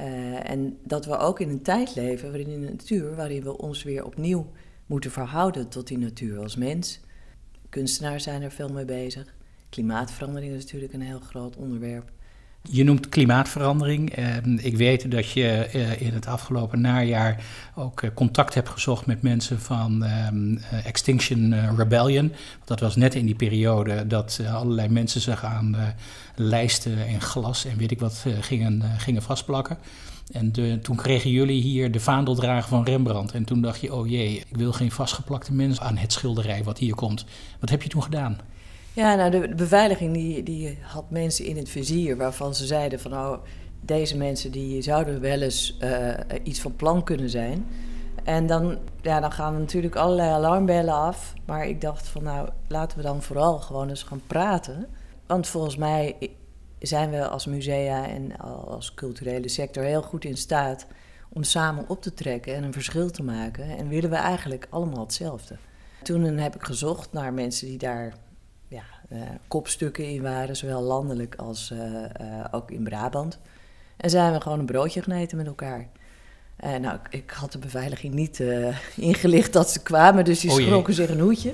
Uh, 0.00 0.50
en 0.50 0.78
dat 0.84 1.06
we 1.06 1.16
ook 1.16 1.40
in 1.40 1.48
een 1.48 1.62
tijd 1.62 1.94
leven 1.94 2.28
waarin 2.28 2.48
in 2.48 2.60
de 2.60 2.70
natuur, 2.70 3.14
waarin 3.14 3.42
we 3.42 3.58
ons 3.58 3.82
weer 3.82 4.04
opnieuw 4.04 4.50
moeten 4.86 5.10
verhouden 5.10 5.68
tot 5.68 5.86
die 5.86 5.98
natuur 5.98 6.38
als 6.38 6.56
mens. 6.56 7.00
Kunstenaars 7.68 8.22
zijn 8.22 8.42
er 8.42 8.50
veel 8.50 8.68
mee 8.68 8.84
bezig. 8.84 9.34
Klimaatverandering 9.68 10.54
is 10.54 10.62
natuurlijk 10.62 10.92
een 10.92 11.00
heel 11.00 11.20
groot 11.20 11.56
onderwerp. 11.56 12.12
Je 12.62 12.84
noemt 12.84 13.08
klimaatverandering. 13.08 14.14
Ik 14.56 14.76
weet 14.76 15.10
dat 15.10 15.30
je 15.30 15.48
eh, 15.48 16.00
in 16.00 16.12
het 16.12 16.26
afgelopen 16.26 16.80
najaar 16.80 17.44
ook 17.74 18.02
eh, 18.02 18.10
contact 18.14 18.54
hebt 18.54 18.68
gezocht 18.68 19.06
met 19.06 19.22
mensen 19.22 19.60
van 19.60 20.04
ehm, 20.04 20.56
eh, 20.56 20.86
Extinction 20.86 21.76
Rebellion. 21.76 22.32
Dat 22.64 22.80
was 22.80 22.96
net 22.96 23.14
in 23.14 23.26
die 23.26 23.34
periode 23.34 24.06
dat 24.06 24.40
allerlei 24.52 24.88
mensen 24.88 25.20
zich 25.20 25.44
aan 25.44 25.76
lijsten 26.34 27.06
en 27.06 27.20
glas 27.20 27.64
en 27.64 27.76
weet 27.76 27.90
ik 27.90 28.00
wat 28.00 28.24
gingen, 28.40 28.82
gingen 28.98 29.22
vastplakken. 29.22 29.78
En 30.32 30.52
toen 30.82 30.96
kregen 30.96 31.30
jullie 31.30 31.62
hier 31.62 31.90
de 31.90 32.00
vaandeldrager 32.00 32.68
van 32.68 32.84
Rembrandt. 32.84 33.32
En 33.32 33.44
toen 33.44 33.60
dacht 33.60 33.80
je, 33.80 33.94
oh 33.94 34.08
jee, 34.08 34.36
ik 34.36 34.56
wil 34.56 34.72
geen 34.72 34.90
vastgeplakte 34.90 35.52
mensen 35.52 35.84
aan 35.84 35.96
het 35.96 36.12
schilderij 36.12 36.64
wat 36.64 36.78
hier 36.78 36.94
komt. 36.94 37.24
Wat 37.60 37.70
heb 37.70 37.82
je 37.82 37.88
toen 37.88 38.02
gedaan? 38.02 38.38
Ja, 38.92 39.14
nou, 39.14 39.30
de 39.30 39.54
beveiliging 39.54 40.14
die, 40.14 40.42
die 40.42 40.78
had 40.82 41.10
mensen 41.10 41.44
in 41.44 41.56
het 41.56 41.68
vizier 41.68 42.16
waarvan 42.16 42.54
ze 42.54 42.66
zeiden 42.66 43.00
van 43.00 43.10
nou, 43.10 43.38
deze 43.80 44.16
mensen 44.16 44.52
die 44.52 44.82
zouden 44.82 45.20
wel 45.20 45.40
eens 45.40 45.78
uh, 45.82 46.14
iets 46.42 46.60
van 46.60 46.76
plan 46.76 47.04
kunnen 47.04 47.30
zijn. 47.30 47.66
En 48.24 48.46
dan, 48.46 48.78
ja, 49.00 49.20
dan 49.20 49.32
gaan 49.32 49.58
natuurlijk 49.58 49.96
allerlei 49.96 50.30
alarmbellen 50.30 50.94
af. 50.94 51.32
Maar 51.46 51.66
ik 51.66 51.80
dacht 51.80 52.08
van 52.08 52.22
nou, 52.22 52.48
laten 52.68 52.96
we 52.96 53.02
dan 53.02 53.22
vooral 53.22 53.58
gewoon 53.58 53.88
eens 53.88 54.02
gaan 54.02 54.22
praten. 54.26 54.86
Want 55.26 55.46
volgens 55.46 55.76
mij 55.76 56.16
zijn 56.78 57.10
we 57.10 57.28
als 57.28 57.46
musea 57.46 58.08
en 58.08 58.38
als 58.38 58.94
culturele 58.94 59.48
sector 59.48 59.84
heel 59.84 60.02
goed 60.02 60.24
in 60.24 60.36
staat 60.36 60.86
om 61.32 61.42
samen 61.42 61.84
op 61.88 62.02
te 62.02 62.14
trekken 62.14 62.54
en 62.54 62.62
een 62.62 62.72
verschil 62.72 63.10
te 63.10 63.22
maken. 63.22 63.76
En 63.76 63.88
willen 63.88 64.10
we 64.10 64.16
eigenlijk 64.16 64.66
allemaal 64.70 65.04
hetzelfde. 65.04 65.56
Toen 66.02 66.22
heb 66.22 66.54
ik 66.54 66.62
gezocht 66.62 67.12
naar 67.12 67.32
mensen 67.32 67.66
die 67.66 67.78
daar 67.78 68.14
ja, 68.70 68.82
uh, 69.12 69.22
kopstukken 69.48 70.08
in 70.08 70.22
waren, 70.22 70.56
zowel 70.56 70.82
landelijk 70.82 71.34
als 71.34 71.70
uh, 71.70 71.80
uh, 71.80 72.44
ook 72.50 72.70
in 72.70 72.82
Brabant. 72.82 73.38
En 73.96 74.10
zijn 74.10 74.32
we 74.32 74.40
gewoon 74.40 74.58
een 74.58 74.66
broodje 74.66 75.02
geneten 75.02 75.36
met 75.36 75.46
elkaar. 75.46 75.88
nou, 76.80 76.94
ik, 76.94 77.08
ik, 77.10 77.30
had 77.30 77.52
de 77.52 77.58
beveiliging 77.58 78.14
niet 78.14 78.42
ingelicht 78.96 79.52
dat 79.52 79.70
ze 79.70 79.82
kwamen, 79.82 80.24
dus 80.24 80.40
die 80.40 80.50
oh 80.50 80.56
schrokken 80.56 80.94
zich 80.94 81.10
een 81.10 81.20
hoedje. 81.20 81.52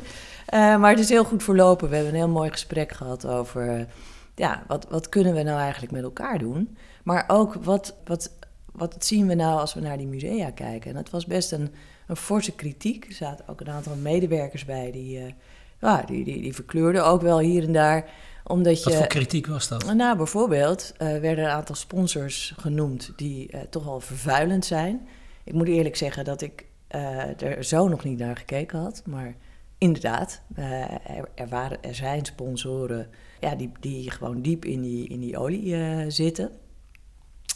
maar 0.50 0.90
het 0.90 0.98
is 0.98 1.08
heel 1.08 1.24
goed 1.24 1.42
verlopen. 1.42 1.88
We 1.88 1.94
hebben 1.94 2.12
een 2.12 2.20
heel 2.20 2.28
mooi 2.28 2.50
gesprek 2.50 2.92
gehad 2.92 3.26
over... 3.26 3.86
ja, 4.34 4.64
wat, 4.66 4.86
wat 4.90 5.08
kunnen 5.08 5.34
we 5.34 5.42
nou 5.42 5.60
eigenlijk 5.60 5.92
met 5.92 6.02
elkaar 6.02 6.38
doen? 6.38 6.76
Maar 7.04 7.24
ook, 7.26 7.54
wat, 7.54 7.94
wat, 8.04 8.32
wat 8.72 9.04
zien 9.04 9.26
we 9.26 9.34
nou 9.34 9.60
als 9.60 9.74
we 9.74 9.80
naar 9.80 9.96
die 9.96 10.06
musea 10.06 10.50
kijken? 10.50 10.90
En 10.90 10.96
dat 10.96 11.10
was 11.10 11.26
best 11.26 11.52
een, 11.52 11.70
een 12.06 12.16
forse 12.16 12.54
kritiek. 12.54 13.04
Er 13.04 13.12
zaten 13.12 13.48
ook 13.48 13.60
een 13.60 13.70
aantal 13.70 13.94
medewerkers 13.94 14.64
bij 14.64 14.90
die 14.90 15.34
ja, 15.80 16.02
die, 16.02 16.24
die, 16.24 16.42
die 16.42 16.54
verkleurde 16.54 17.00
ook 17.00 17.22
wel 17.22 17.38
hier 17.38 17.62
en 17.62 17.72
daar. 17.72 18.10
Omdat 18.44 18.78
je, 18.78 18.84
Wat 18.84 18.98
voor 18.98 19.06
kritiek 19.06 19.46
was 19.46 19.68
dat? 19.68 19.94
Nou, 19.94 20.16
bijvoorbeeld 20.16 20.92
uh, 20.92 20.98
werden 21.18 21.44
een 21.44 21.50
aantal 21.50 21.74
sponsors 21.74 22.54
genoemd 22.56 23.12
die 23.16 23.52
uh, 23.52 23.60
toch 23.60 23.84
wel 23.84 24.00
vervuilend 24.00 24.64
zijn. 24.64 25.08
Ik 25.44 25.52
moet 25.52 25.68
eerlijk 25.68 25.96
zeggen 25.96 26.24
dat 26.24 26.42
ik 26.42 26.64
uh, 26.94 27.42
er 27.42 27.64
zo 27.64 27.88
nog 27.88 28.04
niet 28.04 28.18
naar 28.18 28.36
gekeken 28.36 28.78
had. 28.78 29.02
Maar 29.06 29.34
inderdaad, 29.78 30.42
er, 30.54 31.28
er, 31.34 31.48
waren, 31.48 31.82
er 31.82 31.94
zijn 31.94 32.24
sponsoren 32.24 33.08
ja, 33.40 33.54
die, 33.54 33.72
die 33.80 34.10
gewoon 34.10 34.42
diep 34.42 34.64
in 34.64 34.82
die, 34.82 35.08
in 35.08 35.20
die 35.20 35.38
olie 35.38 36.10
zitten. 36.10 36.50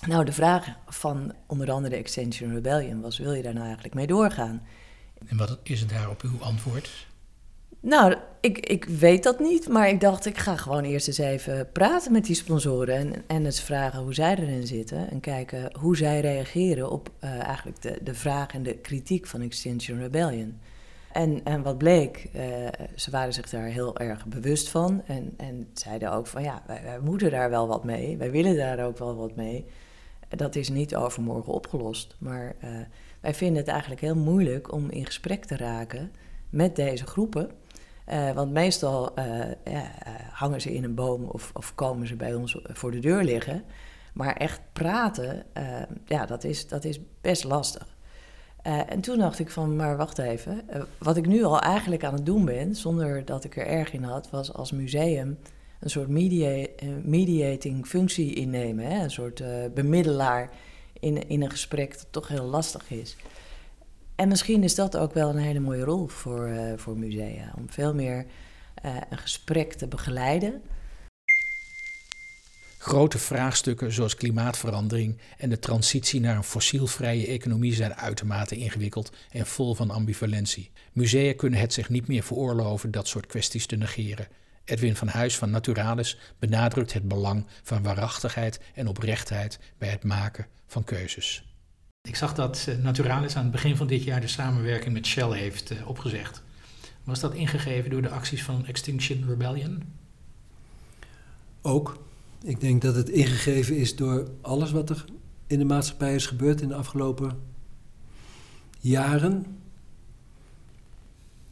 Nou, 0.06 0.24
de 0.24 0.32
vraag 0.32 0.66
van 0.86 1.32
onder 1.46 1.70
andere 1.70 1.96
Extension 1.96 2.52
Rebellion 2.52 3.00
was: 3.00 3.18
wil 3.18 3.32
je 3.32 3.42
daar 3.42 3.52
nou 3.52 3.64
eigenlijk 3.64 3.94
mee 3.94 4.06
doorgaan? 4.06 4.62
En 5.26 5.36
wat 5.36 5.58
is 5.62 5.86
daarop 5.86 6.22
uw 6.22 6.40
antwoord? 6.40 7.08
Nou, 7.80 8.14
ik, 8.40 8.58
ik 8.58 8.84
weet 8.84 9.22
dat 9.22 9.38
niet, 9.40 9.68
maar 9.68 9.88
ik 9.88 10.00
dacht, 10.00 10.26
ik 10.26 10.38
ga 10.38 10.56
gewoon 10.56 10.84
eerst 10.84 11.06
eens 11.06 11.18
even 11.18 11.72
praten 11.72 12.12
met 12.12 12.24
die 12.24 12.34
sponsoren 12.34 12.94
en, 12.94 13.12
en 13.26 13.44
eens 13.44 13.62
vragen 13.62 14.00
hoe 14.00 14.14
zij 14.14 14.36
erin 14.36 14.66
zitten 14.66 15.10
en 15.10 15.20
kijken 15.20 15.70
hoe 15.78 15.96
zij 15.96 16.20
reageren 16.20 16.90
op 16.90 17.10
uh, 17.24 17.30
eigenlijk 17.30 17.82
de, 17.82 17.98
de 18.02 18.14
vraag 18.14 18.46
en 18.46 18.62
de 18.62 18.76
kritiek 18.76 19.26
van 19.26 19.40
Extinction 19.40 19.98
Rebellion. 19.98 20.58
En, 21.12 21.40
en 21.44 21.62
wat 21.62 21.78
bleek, 21.78 22.28
uh, 22.36 22.42
ze 22.94 23.10
waren 23.10 23.32
zich 23.32 23.50
daar 23.50 23.66
heel 23.66 23.98
erg 23.98 24.26
bewust 24.26 24.68
van 24.68 25.02
en, 25.06 25.34
en 25.36 25.68
zeiden 25.72 26.12
ook 26.12 26.26
van 26.26 26.42
ja, 26.42 26.62
wij, 26.66 26.98
moeten 27.02 27.30
daar 27.30 27.50
wel 27.50 27.68
wat 27.68 27.84
mee, 27.84 28.16
wij 28.16 28.30
willen 28.30 28.56
daar 28.56 28.84
ook 28.86 28.98
wel 28.98 29.16
wat 29.16 29.36
mee. 29.36 29.66
Dat 30.28 30.56
is 30.56 30.68
niet 30.68 30.96
overmorgen 30.96 31.52
opgelost, 31.52 32.16
maar 32.18 32.54
uh, 32.64 32.70
wij 33.20 33.34
vinden 33.34 33.56
het 33.56 33.68
eigenlijk 33.68 34.00
heel 34.00 34.16
moeilijk 34.16 34.72
om 34.72 34.90
in 34.90 35.06
gesprek 35.06 35.44
te 35.44 35.56
raken 35.56 36.10
met 36.50 36.76
deze 36.76 37.06
groepen. 37.06 37.50
Uh, 38.08 38.30
want 38.30 38.52
meestal 38.52 39.18
uh, 39.18 39.24
ja, 39.64 39.90
hangen 40.32 40.60
ze 40.60 40.74
in 40.74 40.84
een 40.84 40.94
boom 40.94 41.24
of, 41.24 41.50
of, 41.54 41.74
komen 41.74 42.06
ze 42.06 42.16
bij 42.16 42.34
ons 42.34 42.60
voor 42.62 42.90
de 42.90 42.98
deur 42.98 43.24
liggen. 43.24 43.64
Maar 44.14 44.36
echt 44.36 44.60
praten, 44.72 45.46
ja, 46.06 46.26
dat 46.26 46.44
is, 46.44 46.68
dat 46.68 46.84
is 46.84 47.00
best 47.20 47.44
lastig. 47.44 47.96
en 48.62 49.00
toen 49.00 49.18
dacht 49.18 49.38
ik 49.38 49.50
van, 49.50 49.76
maar 49.76 49.96
wacht 49.96 50.18
even. 50.18 50.62
wat 50.98 51.16
ik 51.16 51.26
nu 51.26 51.44
al 51.44 51.60
eigenlijk 51.60 52.04
aan 52.04 52.14
het 52.14 52.26
doen 52.26 52.44
ben, 52.44 52.74
zonder 52.74 53.24
dat 53.24 53.44
ik 53.44 53.56
er 53.56 53.66
erg 53.66 53.92
in 53.92 54.02
had, 54.02 54.30
was 54.30 54.52
als 54.52 54.72
museum 54.72 55.38
een 55.80 55.90
soort 55.90 56.08
media 56.08 56.66
mediating 57.02 57.86
functie 57.86 58.34
innemen. 58.34 58.86
Hè? 58.86 59.02
Een 59.02 59.10
soort 59.10 59.42
bemiddelaar 59.74 60.50
in, 61.00 61.28
in 61.28 61.42
een 61.42 61.50
gesprek 61.50 61.92
dat 61.98 62.06
toch 62.10 62.28
heel 62.28 62.44
lastig 62.44 62.90
is. 62.90 63.16
En 64.20 64.28
misschien 64.28 64.62
is 64.62 64.74
dat 64.74 64.96
ook 64.96 65.14
wel 65.14 65.28
een 65.28 65.36
hele 65.36 65.60
mooie 65.60 65.84
rol 65.84 66.06
voor, 66.06 66.48
uh, 66.48 66.72
voor 66.76 66.98
musea. 66.98 67.52
Om 67.56 67.70
veel 67.70 67.94
meer 67.94 68.26
uh, 68.84 68.96
een 69.10 69.18
gesprek 69.18 69.72
te 69.72 69.86
begeleiden. 69.86 70.62
Grote 72.78 73.18
vraagstukken 73.18 73.92
zoals 73.92 74.14
klimaatverandering 74.14 75.18
en 75.38 75.50
de 75.50 75.58
transitie 75.58 76.20
naar 76.20 76.36
een 76.36 76.44
fossielvrije 76.44 77.26
economie 77.26 77.74
zijn 77.74 77.94
uitermate 77.94 78.56
ingewikkeld 78.56 79.12
en 79.30 79.46
vol 79.46 79.74
van 79.74 79.90
ambivalentie. 79.90 80.70
Musea 80.92 81.34
kunnen 81.34 81.60
het 81.60 81.72
zich 81.72 81.88
niet 81.88 82.08
meer 82.08 82.22
veroorloven 82.22 82.90
dat 82.90 83.08
soort 83.08 83.26
kwesties 83.26 83.66
te 83.66 83.76
negeren. 83.76 84.28
Edwin 84.64 84.96
van 84.96 85.08
Huis 85.08 85.36
van 85.36 85.50
Naturalis 85.50 86.18
benadrukt 86.38 86.92
het 86.92 87.08
belang 87.08 87.46
van 87.62 87.82
waarachtigheid 87.82 88.60
en 88.74 88.88
oprechtheid 88.88 89.58
bij 89.78 89.88
het 89.88 90.04
maken 90.04 90.46
van 90.66 90.84
keuzes. 90.84 91.49
Ik 92.02 92.16
zag 92.16 92.34
dat 92.34 92.66
eh, 92.68 92.76
Naturalis 92.76 93.36
aan 93.36 93.42
het 93.42 93.52
begin 93.52 93.76
van 93.76 93.86
dit 93.86 94.02
jaar 94.02 94.20
de 94.20 94.28
samenwerking 94.28 94.94
met 94.94 95.06
Shell 95.06 95.30
heeft 95.30 95.72
uh, 95.72 95.88
opgezegd. 95.88 96.42
Was 97.04 97.20
dat 97.20 97.34
ingegeven 97.34 97.90
door 97.90 98.02
de 98.02 98.08
acties 98.08 98.44
van 98.44 98.66
Extinction 98.66 99.24
Rebellion? 99.28 99.82
Ook. 101.62 102.02
Ik 102.42 102.60
denk 102.60 102.82
dat 102.82 102.94
het 102.94 103.08
ingegeven 103.08 103.76
is 103.76 103.96
door 103.96 104.28
alles 104.40 104.70
wat 104.70 104.90
er 104.90 105.04
in 105.46 105.58
de 105.58 105.64
maatschappij 105.64 106.14
is 106.14 106.26
gebeurd 106.26 106.60
in 106.60 106.68
de 106.68 106.74
afgelopen 106.74 107.38
jaren. 108.78 109.46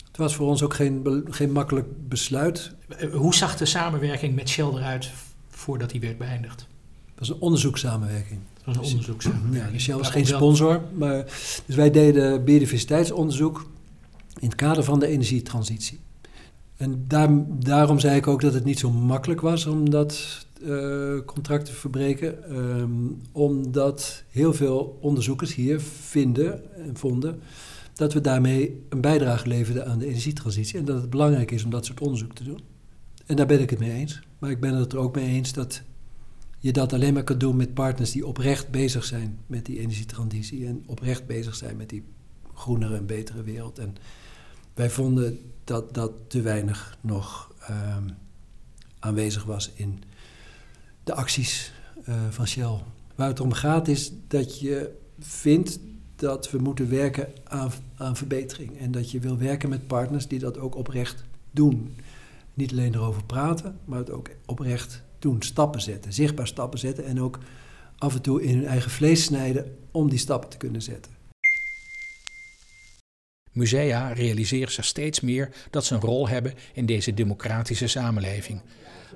Het 0.07 0.17
was 0.17 0.35
voor 0.35 0.49
ons 0.49 0.63
ook 0.63 0.75
geen, 0.75 1.25
geen 1.31 1.53
makkelijk 1.53 2.09
besluit. 2.09 2.73
Eh, 2.89 3.13
hoe 3.13 3.35
zag 3.35 3.57
de 3.57 3.67
samenwerking 3.67 4.35
met 4.35 4.49
Shell 4.49 4.69
eruit 4.69 5.11
voordat 5.49 5.91
die 5.91 6.01
werd 6.01 6.19
beëindigd? 6.19 6.67
was 7.19 7.29
een 7.29 7.41
onderzoekssamenwerking. 7.41 8.41
Een 8.77 8.81
onderzoekssamenwerking. 8.81 9.65
Ja, 9.67 9.73
dus 9.73 9.83
Shell 9.83 9.97
was 9.97 10.11
geen 10.11 10.27
sponsor, 10.27 10.83
maar 10.95 11.25
dus 11.67 11.77
wij 11.77 11.91
deden 11.91 12.45
biodiversiteitsonderzoek 12.45 13.67
in 14.39 14.47
het 14.49 14.57
kader 14.57 14.85
van 14.85 14.99
de 14.99 15.07
energietransitie. 15.07 15.99
En 16.77 17.05
daar, 17.09 17.29
daarom 17.49 17.99
zei 17.99 18.17
ik 18.17 18.27
ook 18.27 18.41
dat 18.41 18.55
het 18.55 18.65
niet 18.65 18.79
zo 18.79 18.91
makkelijk 18.91 19.41
was 19.41 19.67
om 19.67 19.91
dat 19.91 20.47
eh, 20.67 21.19
contract 21.27 21.65
te 21.65 21.73
verbreken. 21.73 22.51
ehm, 22.51 22.91
omdat 23.33 24.23
heel 24.31 24.55
veel 24.55 24.99
onderzoekers 25.01 25.55
hier 25.55 25.81
vinden 25.81 26.75
en 26.77 26.97
vonden 26.97 27.41
dat 27.95 28.13
we 28.13 28.21
daarmee 28.21 28.83
een 28.89 29.01
bijdrage 29.01 29.49
leverden 29.49 29.87
aan 29.87 29.99
de 29.99 30.07
energietransitie. 30.07 30.79
En 30.79 30.85
dat 30.85 31.01
het 31.01 31.11
belangrijk 31.11 31.51
is 31.51 31.65
om 31.65 31.71
dat 31.71 31.87
soort 31.87 32.01
onderzoek 32.01 32.35
te 32.35 32.45
doen. 32.45 32.61
En 33.27 33.37
daar 33.37 33.47
ben 33.47 33.61
ik 33.61 33.71
het 33.71 33.79
mee 33.79 33.93
eens. 33.93 34.21
Maar 34.39 34.51
ik 34.51 34.61
ben 34.61 34.75
het 34.75 34.93
er 34.93 34.99
ook 34.99 35.15
mee 35.15 35.27
eens 35.27 35.53
dat 35.53 35.83
je 36.59 36.73
dat 36.73 36.93
alleen 36.93 37.15
maar 37.15 37.25
kan 37.25 37.39
doen 37.39 37.57
met 37.57 37.75
partners 37.75 38.11
die 38.11 38.27
oprecht 38.27 38.71
bezig 38.71 39.05
zijn 39.05 39.39
met 39.47 39.67
die 39.67 39.79
energietransitie. 39.79 40.67
En 40.67 40.83
oprecht 40.87 41.27
bezig 41.27 41.55
zijn 41.55 41.77
met 41.77 41.89
die 41.89 42.05
groenere 42.55 42.97
en 42.97 43.07
betere 43.07 43.43
wereld. 43.43 43.79
En 43.79 43.97
wij 44.75 44.91
vonden 44.91 45.39
dat 45.65 45.95
dat 45.95 46.13
te 46.27 46.41
weinig 46.41 46.99
nog 47.01 47.55
ehm, 47.61 48.09
aanwezig 48.99 49.45
was 49.45 49.71
in 49.75 50.03
de 51.05 51.15
acties 51.15 51.73
eh, 52.05 52.15
van 52.31 52.47
Shell. 52.47 52.79
Waar 53.15 53.29
het 53.29 53.41
om 53.41 53.53
gaat 53.53 53.89
is 53.89 54.13
dat 54.29 54.61
je 54.61 54.97
vindt 55.19 55.79
dat 56.17 56.51
we 56.51 56.59
moeten 56.59 56.91
werken 56.91 57.29
aan, 57.45 57.71
aan 57.97 58.17
verbetering. 58.17 58.79
En 58.79 58.91
dat 58.91 59.11
je 59.11 59.21
wil 59.21 59.39
werken 59.39 59.69
met 59.69 59.87
partners 59.87 60.29
die 60.29 60.39
dat 60.39 60.59
ook 60.59 60.77
oprecht 60.77 61.25
doen. 61.51 61.97
Niet 62.55 62.71
alleen 62.71 62.95
erover 62.95 63.25
praten, 63.25 63.79
maar 63.85 63.99
het 63.99 64.11
ook 64.11 64.31
oprecht 64.47 65.03
doen. 65.19 65.43
Stappen 65.43 65.81
zetten, 65.81 66.13
zichtbaar 66.13 66.47
stappen 66.47 66.79
zetten. 66.79 67.05
En 67.05 67.21
ook 67.21 67.39
af 67.99 68.15
en 68.15 68.23
toe 68.23 68.43
in 68.43 68.57
hun 68.57 68.67
eigen 68.67 68.91
vlees 68.91 69.25
snijden 69.25 69.77
om 69.91 70.09
die 70.09 70.19
stappen 70.19 70.51
te 70.51 70.57
kunnen 70.57 70.83
zetten. 70.83 71.17
Musea 73.53 74.13
realiseren 74.13 74.73
zich 74.73 74.85
steeds 74.85 75.21
meer 75.21 75.51
dat 75.71 75.85
ze 75.85 75.95
een 75.95 76.01
rol 76.01 76.29
hebben 76.29 76.55
in 76.73 76.87
deze 76.87 77.15
democratische 77.15 77.87
samenleving. 77.87 78.61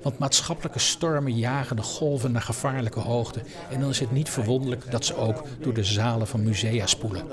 Want 0.03 0.19
maatschappelijke 0.19 0.79
stormen 0.79 1.37
jagen 1.37 1.77
de 1.77 1.83
golven 1.83 2.33
naar 2.33 2.43
gevaarlijke 2.43 3.01
hoogte 3.01 3.43
en 3.71 3.81
dan 3.81 3.89
is 3.89 4.01
het 4.01 4.11
niet 4.11 4.31
verwonderlijk 4.31 4.91
dat 4.91 5.05
ze 5.05 5.17
ook 5.17 5.45
door 5.61 5.75
de 5.75 5.85
zalen 5.85 6.27
van 6.27 6.43
musea 6.43 6.87
spoelen. 6.87 7.27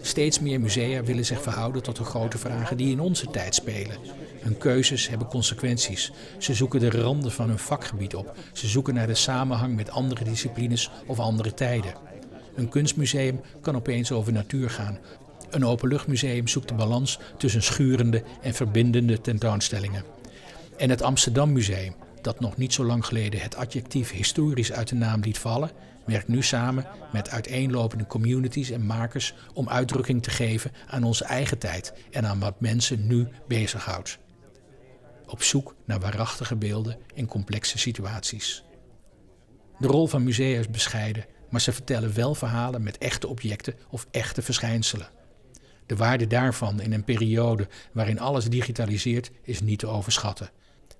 Steeds 0.00 0.40
meer 0.40 0.60
musea 0.60 1.02
willen 1.02 1.24
zich 1.24 1.42
verhouden 1.42 1.82
tot 1.82 1.96
de 1.96 2.04
grote 2.04 2.38
vragen 2.38 2.76
die 2.76 2.90
in 2.90 3.00
onze 3.00 3.30
tijd 3.30 3.54
spelen. 3.54 3.96
Hun 4.42 4.58
keuzes 4.58 5.08
hebben 5.08 5.28
consequenties. 5.28 6.12
Ze 6.38 6.54
zoeken 6.54 6.80
de 6.80 6.90
randen 6.90 7.32
van 7.32 7.48
hun 7.48 7.58
vakgebied 7.58 8.14
op. 8.14 8.36
Ze 8.52 8.68
zoeken 8.68 8.94
naar 8.94 9.06
de 9.06 9.14
samenhang 9.14 9.76
met 9.76 9.90
andere 9.90 10.24
disciplines 10.24 10.90
of 11.06 11.18
andere 11.18 11.54
tijden. 11.54 11.94
Een 12.54 12.68
kunstmuseum 12.68 13.40
kan 13.60 13.76
opeens 13.76 14.12
over 14.12 14.32
natuur 14.32 14.70
gaan. 14.70 14.98
Een 15.50 15.66
openluchtmuseum 15.66 16.48
zoekt 16.48 16.68
de 16.68 16.74
balans 16.74 17.18
tussen 17.36 17.62
schurende 17.62 18.22
en 18.42 18.54
verbindende 18.54 19.20
tentoonstellingen. 19.20 20.04
En 20.76 20.90
het 20.90 21.02
Amsterdam 21.02 21.52
Museum, 21.52 21.94
dat 22.22 22.40
nog 22.40 22.56
niet 22.56 22.72
zo 22.72 22.84
lang 22.84 23.06
geleden 23.06 23.40
het 23.40 23.56
adjectief 23.56 24.10
historisch 24.10 24.72
uit 24.72 24.88
de 24.88 24.94
naam 24.94 25.20
liet 25.20 25.38
vallen, 25.38 25.70
werkt 26.04 26.28
nu 26.28 26.42
samen 26.42 26.86
met 27.12 27.30
uiteenlopende 27.30 28.06
communities 28.06 28.70
en 28.70 28.86
makers 28.86 29.34
om 29.54 29.68
uitdrukking 29.68 30.22
te 30.22 30.30
geven 30.30 30.72
aan 30.86 31.04
onze 31.04 31.24
eigen 31.24 31.58
tijd 31.58 31.92
en 32.10 32.26
aan 32.26 32.38
wat 32.38 32.60
mensen 32.60 33.06
nu 33.06 33.28
bezighoudt. 33.48 34.18
Op 35.32 35.42
zoek 35.42 35.74
naar 35.84 36.00
waarachtige 36.00 36.56
beelden 36.56 36.98
in 37.14 37.26
complexe 37.26 37.78
situaties. 37.78 38.64
De 39.78 39.86
rol 39.86 40.06
van 40.06 40.22
musea 40.22 40.58
is 40.58 40.70
bescheiden, 40.70 41.26
maar 41.50 41.60
ze 41.60 41.72
vertellen 41.72 42.14
wel 42.14 42.34
verhalen 42.34 42.82
met 42.82 42.98
echte 42.98 43.28
objecten 43.28 43.74
of 43.90 44.06
echte 44.10 44.42
verschijnselen. 44.42 45.08
De 45.86 45.96
waarde 45.96 46.26
daarvan 46.26 46.80
in 46.80 46.92
een 46.92 47.04
periode 47.04 47.68
waarin 47.92 48.20
alles 48.20 48.44
digitaliseert 48.44 49.30
is 49.42 49.60
niet 49.60 49.78
te 49.78 49.86
overschatten. 49.86 50.50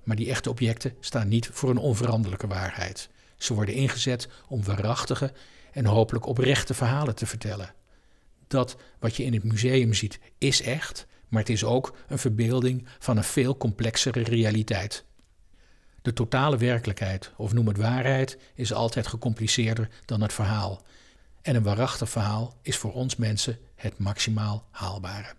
Maar 0.04 0.16
die 0.16 0.30
echte 0.30 0.50
objecten 0.50 0.94
staan 1.00 1.28
niet 1.28 1.50
voor 1.52 1.70
een 1.70 1.76
onveranderlijke 1.76 2.46
waarheid. 2.46 3.08
Ze 3.36 3.54
worden 3.54 3.74
ingezet 3.74 4.28
om 4.48 4.64
waarachtige 4.64 5.32
en 5.72 5.84
hopelijk 5.84 6.26
oprechte 6.26 6.74
verhalen 6.74 7.14
te 7.14 7.26
vertellen. 7.26 7.74
Dat 8.46 8.76
wat 8.98 9.16
je 9.16 9.24
in 9.24 9.32
het 9.32 9.44
museum 9.44 9.94
ziet 9.94 10.18
is 10.38 10.62
echt, 10.62 11.06
maar 11.32 11.40
het 11.40 11.50
is 11.50 11.64
ook 11.64 11.96
een 12.08 12.18
verbeelding 12.18 12.86
van 12.98 13.16
een 13.16 13.24
veel 13.24 13.56
complexere 13.56 14.22
realiteit. 14.22 15.04
De 16.02 16.12
totale 16.12 16.56
werkelijkheid, 16.56 17.32
of 17.36 17.52
noem 17.52 17.66
het 17.66 17.76
waarheid, 17.76 18.38
is 18.54 18.72
altijd 18.72 19.06
gecompliceerder 19.06 19.88
dan 20.04 20.20
het 20.20 20.32
verhaal. 20.32 20.82
En 21.42 21.54
een 21.56 21.62
waarachtig 21.62 22.10
verhaal 22.10 22.58
is 22.62 22.76
voor 22.76 22.92
ons 22.92 23.16
mensen 23.16 23.58
het 23.74 23.98
maximaal 23.98 24.68
haalbare. 24.70 25.34